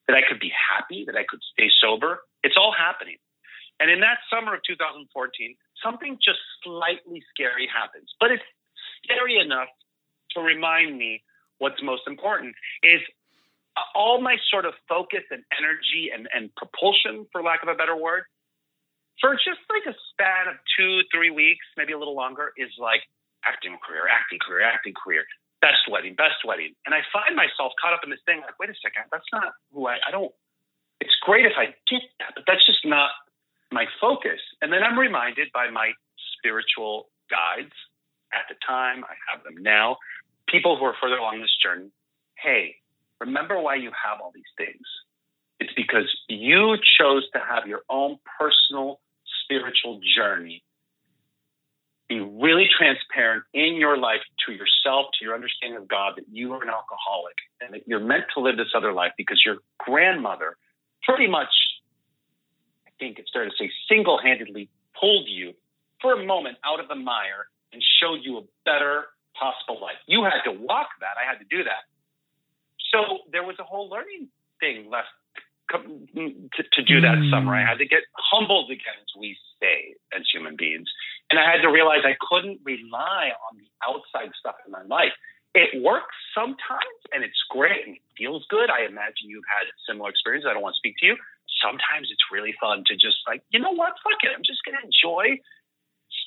[0.07, 2.21] that I could be happy, that I could stay sober.
[2.43, 3.17] It's all happening.
[3.81, 5.09] And in that summer of 2014,
[5.83, 8.11] something just slightly scary happens.
[8.19, 8.43] But it's
[9.05, 9.69] scary enough
[10.35, 11.23] to remind me
[11.59, 13.01] what's most important is
[13.95, 17.97] all my sort of focus and energy and, and propulsion, for lack of a better
[17.97, 18.25] word,
[19.21, 23.03] for just like a span of two, three weeks, maybe a little longer, is like
[23.47, 25.27] acting career, acting career, acting career,
[25.61, 26.75] best wedding, best wedding.
[26.87, 29.55] And I find myself caught up in this thing like, wait a second, that's not
[29.73, 30.31] who I, I don't,
[31.01, 33.11] it's great if I get that, but that's just not
[33.71, 34.41] my focus.
[34.63, 35.93] And then I'm reminded by my
[36.39, 37.75] spiritual guides
[38.33, 39.97] at the time, I have them now,
[40.49, 41.91] people who are further along this journey,
[42.39, 42.77] hey,
[43.21, 44.87] remember why you have all these things.
[45.61, 49.01] It's because you chose to have your own personal
[49.45, 50.63] spiritual journey.
[52.09, 56.53] Be really transparent in your life to yourself, to your understanding of God, that you
[56.55, 60.57] are an alcoholic and that you're meant to live this other life because your grandmother
[61.03, 61.53] pretty much,
[62.87, 65.53] I think it's fair to say, single handedly pulled you
[66.01, 69.05] for a moment out of the mire and showed you a better
[69.39, 69.99] possible life.
[70.07, 71.21] You had to walk that.
[71.21, 71.85] I had to do that.
[72.93, 74.29] So there was a whole learning
[74.61, 75.09] thing left
[75.71, 77.31] to, to do that mm.
[77.31, 77.55] summer.
[77.55, 80.89] I had to get humbled again, as we say as human beings.
[81.31, 85.13] And I had to realize I couldn't rely on the outside stuff in my life.
[85.55, 88.71] It works sometimes and it's great and it feels good.
[88.71, 90.49] I imagine you've had similar experiences.
[90.49, 91.17] I don't want to speak to you.
[91.61, 93.97] Sometimes it's really fun to just like, you know what?
[94.05, 94.33] Fuck it.
[94.33, 95.41] I'm just going to enjoy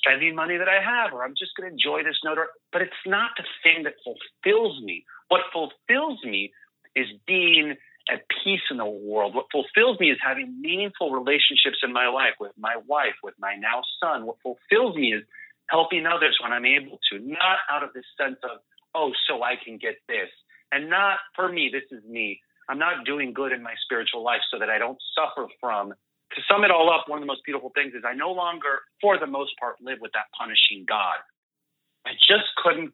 [0.04, 2.38] spending money that I have, or I'm just going to enjoy this note.
[2.72, 5.04] But it's not the thing that fulfills me.
[5.28, 6.52] What fulfills me
[6.94, 7.74] is being
[8.10, 9.34] at peace in the world.
[9.34, 13.54] What fulfills me is having meaningful relationships in my life with my wife, with my
[13.54, 14.26] now son.
[14.26, 15.22] What fulfills me is
[15.70, 18.58] helping others when I'm able to, not out of this sense of,
[18.94, 20.28] oh, so I can get this.
[20.72, 22.40] And not for me, this is me.
[22.68, 25.94] I'm not doing good in my spiritual life so that I don't suffer from.
[26.34, 28.80] To sum it all up, one of the most beautiful things is I no longer,
[29.00, 31.20] for the most part, live with that punishing God.
[32.06, 32.92] I just couldn't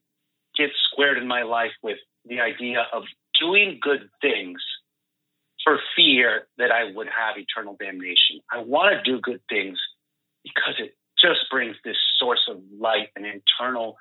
[0.57, 3.05] get squared in my life with the idea of
[3.39, 4.61] doing good things
[5.64, 8.41] for fear that I would have eternal damnation.
[8.53, 9.78] I want to do good things
[10.43, 13.97] because it just brings this source of light and internal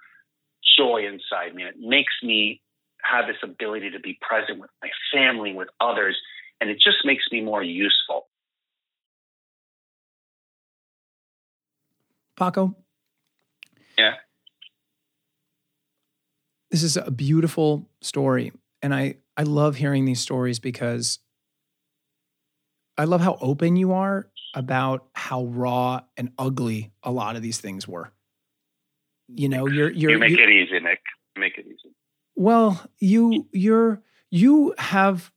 [0.77, 1.63] joy inside me.
[1.63, 2.61] It makes me
[3.03, 6.17] have this ability to be present with my family, with others,
[6.59, 8.26] and it just makes me more useful.
[12.37, 12.75] Paco?
[13.97, 14.13] Yeah.
[16.71, 18.51] This is a beautiful story.
[18.81, 21.19] And I, I love hearing these stories because
[22.97, 27.59] I love how open you are about how raw and ugly a lot of these
[27.59, 28.11] things were.
[29.27, 30.99] You know, you're you're you make you, it easy, Nick.
[31.37, 31.93] Make it easy.
[32.35, 35.31] Well, you you're you have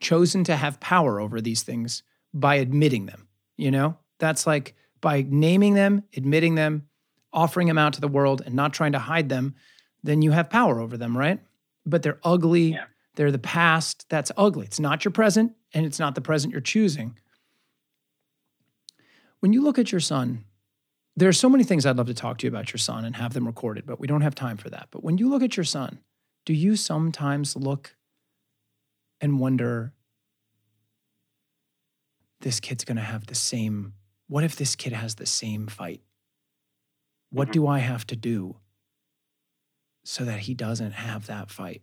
[0.00, 2.02] chosen to have power over these things
[2.32, 3.28] by admitting them.
[3.56, 6.88] You know, that's like by naming them, admitting them,
[7.34, 9.54] offering them out to the world, and not trying to hide them.
[10.02, 11.40] Then you have power over them, right?
[11.84, 12.72] But they're ugly.
[12.72, 12.84] Yeah.
[13.14, 14.06] They're the past.
[14.08, 14.64] That's ugly.
[14.64, 17.18] It's not your present, and it's not the present you're choosing.
[19.40, 20.44] When you look at your son,
[21.14, 23.16] there are so many things I'd love to talk to you about your son and
[23.16, 24.88] have them recorded, but we don't have time for that.
[24.90, 25.98] But when you look at your son,
[26.46, 27.96] do you sometimes look
[29.20, 29.92] and wonder,
[32.40, 33.94] this kid's going to have the same,
[34.32, 36.00] what if this kid has the same fight?
[37.30, 37.52] What mm-hmm.
[37.52, 38.56] do I have to do
[40.06, 41.82] so that he doesn't have that fight?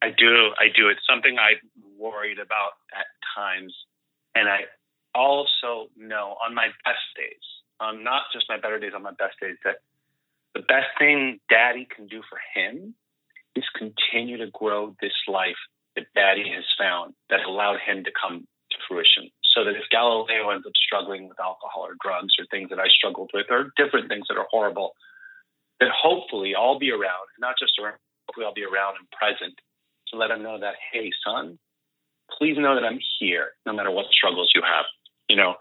[0.00, 0.50] I do.
[0.56, 0.88] I do.
[0.88, 1.58] It's something I'm
[1.98, 3.06] worried about at
[3.36, 3.74] times
[4.36, 4.66] and I
[5.16, 7.42] also know on my best days,
[7.80, 9.78] on not just my better days, on my best days, that
[10.54, 12.94] the best thing daddy can do for him
[13.56, 15.58] is continue to grow this life
[15.96, 19.30] that daddy has found that allowed him to come to fruition.
[19.54, 22.90] So that if Galileo ends up struggling with alcohol or drugs or things that I
[22.90, 24.92] struggled with or different things that are horrible,
[25.78, 27.96] that hopefully I'll be around, not just around,
[28.26, 29.54] hopefully I'll be around and present
[30.10, 31.58] to let him know that, hey, son,
[32.38, 34.86] please know that I'm here no matter what struggles you have,
[35.28, 35.54] you know.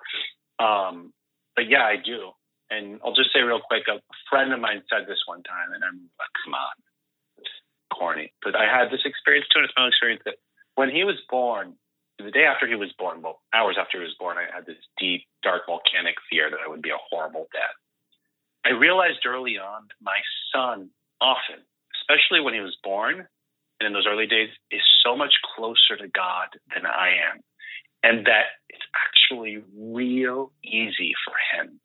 [0.57, 1.13] Um,
[1.55, 2.31] but yeah, I do.
[2.69, 5.83] And I'll just say real quick, a friend of mine said this one time, and
[5.83, 6.75] I'm like, come on,
[7.37, 7.53] it's
[7.93, 8.33] corny.
[8.41, 10.41] But I had this experience too, and it's my experience that
[10.75, 11.75] when he was born,
[12.19, 14.77] the day after he was born, well, hours after he was born, I had this
[14.99, 17.73] deep, dark, volcanic fear that I would be a horrible dad.
[18.65, 20.17] I realized early on my
[20.53, 20.89] son
[21.19, 21.63] often,
[21.99, 23.27] especially when he was born,
[23.79, 27.41] and in those early days is so much closer to God than I am.
[28.03, 31.79] And that it's actually real easy for him.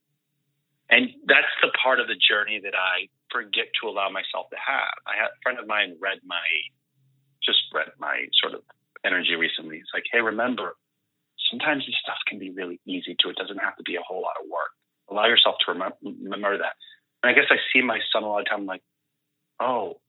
[0.90, 4.98] And that's the part of the journey that I forget to allow myself to have.
[5.06, 6.42] I had a friend of mine read my,
[7.42, 8.62] just read my sort of
[9.04, 9.78] energy recently.
[9.78, 10.74] It's like, hey, remember,
[11.50, 13.30] sometimes this stuff can be really easy too.
[13.30, 14.70] It doesn't have to be a whole lot of work.
[15.10, 16.74] Allow yourself to remember, remember that.
[17.22, 18.82] And I guess I see my son a lot of time like,
[19.60, 20.00] oh,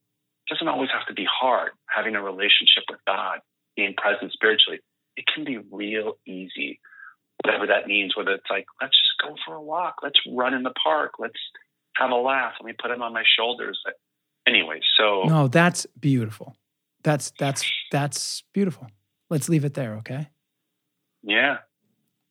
[0.46, 1.72] it doesn't always have to be hard.
[1.88, 3.40] Having a relationship with God,
[3.76, 4.80] being present spiritually,
[5.16, 6.80] it can be real easy.
[7.44, 10.64] Whatever that means, whether it's like, let's just go for a walk, let's run in
[10.64, 11.40] the park, let's
[11.96, 13.80] have a laugh, let me put him on my shoulders.
[14.48, 16.56] Anyway, so no, that's beautiful.
[17.10, 18.86] That's that's that's beautiful.
[19.32, 20.30] Let's leave it there, okay?
[21.24, 21.58] Yeah.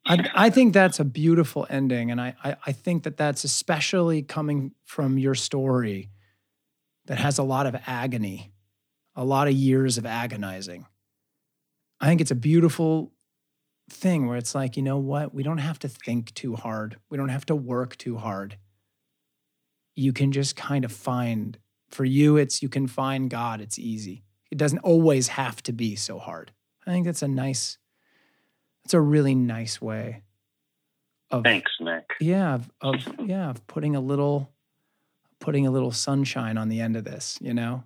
[0.07, 2.13] I, I think that's a beautiful ending.
[2.13, 6.11] And I, I, I think that that's especially coming from your story
[7.07, 8.53] that has a lot of agony,
[9.17, 10.87] a lot of years of agonizing.
[12.01, 13.13] I think it's a beautiful
[13.91, 15.35] thing where it's like, you know what?
[15.35, 16.99] We don't have to think too hard.
[17.11, 18.59] We don't have to work too hard.
[19.97, 21.59] You can just kind of find,
[21.91, 23.61] for you, it's you can find God.
[23.61, 24.23] It's easy.
[24.51, 26.53] It doesn't always have to be so hard.
[26.87, 27.79] I think that's a nice,
[28.85, 30.23] it's a really nice way
[31.31, 31.45] of.
[31.45, 32.11] Thanks, Nick.
[32.21, 32.55] Yeah.
[32.55, 32.95] Of, of
[33.27, 34.51] yeah, of putting a little
[35.41, 37.85] putting a little sunshine on the end of this, you know?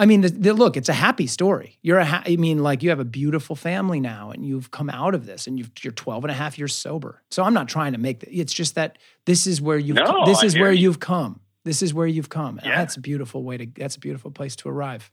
[0.00, 1.76] I mean, the, the, look, it's a happy story.
[1.82, 4.88] You're a, ha- I mean, like you have a beautiful family now and you've come
[4.88, 7.20] out of this and you are 12 and a half years sober.
[7.32, 10.24] So I'm not trying to make the, it's just that this is where you've, no,
[10.24, 10.88] this is where you.
[10.88, 11.40] have come.
[11.64, 12.60] This is where you've come.
[12.62, 12.76] Yeah.
[12.76, 15.10] That's a beautiful way to, that's a beautiful place to arrive.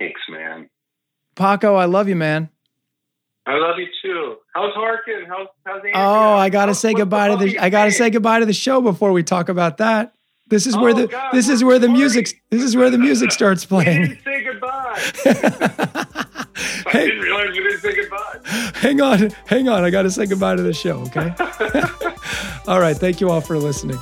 [0.00, 0.68] Thanks, man.
[1.36, 2.48] Paco, I love you, man.
[3.46, 4.36] I love you too.
[4.54, 5.26] How's Harkin?
[5.28, 5.92] How's, how's Andrea?
[5.94, 8.52] Oh, I got to say goodbye to the, I got to say goodbye to the
[8.52, 10.14] show before we talk about that.
[10.48, 12.98] This is where oh, the God, this is where the music this is where the
[12.98, 14.18] music starts playing.
[14.24, 14.98] say goodbye.
[15.26, 18.40] I hey, didn't realize we didn't say goodbye.
[18.74, 19.84] hang on, hang on.
[19.84, 21.32] I got to say goodbye to the show, okay?
[22.66, 22.96] all right.
[22.96, 23.98] Thank you all for listening.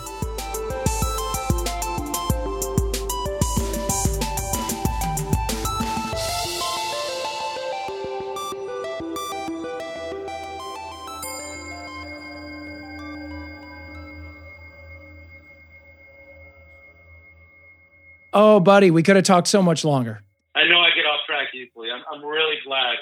[18.41, 20.23] Oh, buddy, we could have talked so much longer.
[20.55, 21.89] I know I get off track easily.
[21.91, 22.95] I'm, I'm really glad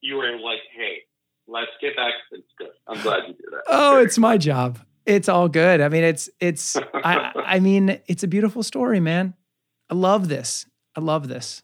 [0.00, 1.02] you were like, hey,
[1.46, 2.14] let's get back.
[2.32, 2.70] It's good.
[2.86, 3.64] I'm glad you did that.
[3.68, 4.78] Oh, it's my job.
[5.04, 5.82] It's all good.
[5.82, 9.34] I mean, it's it's I I mean, it's a beautiful story, man.
[9.90, 10.64] I love this.
[10.96, 11.62] I love this.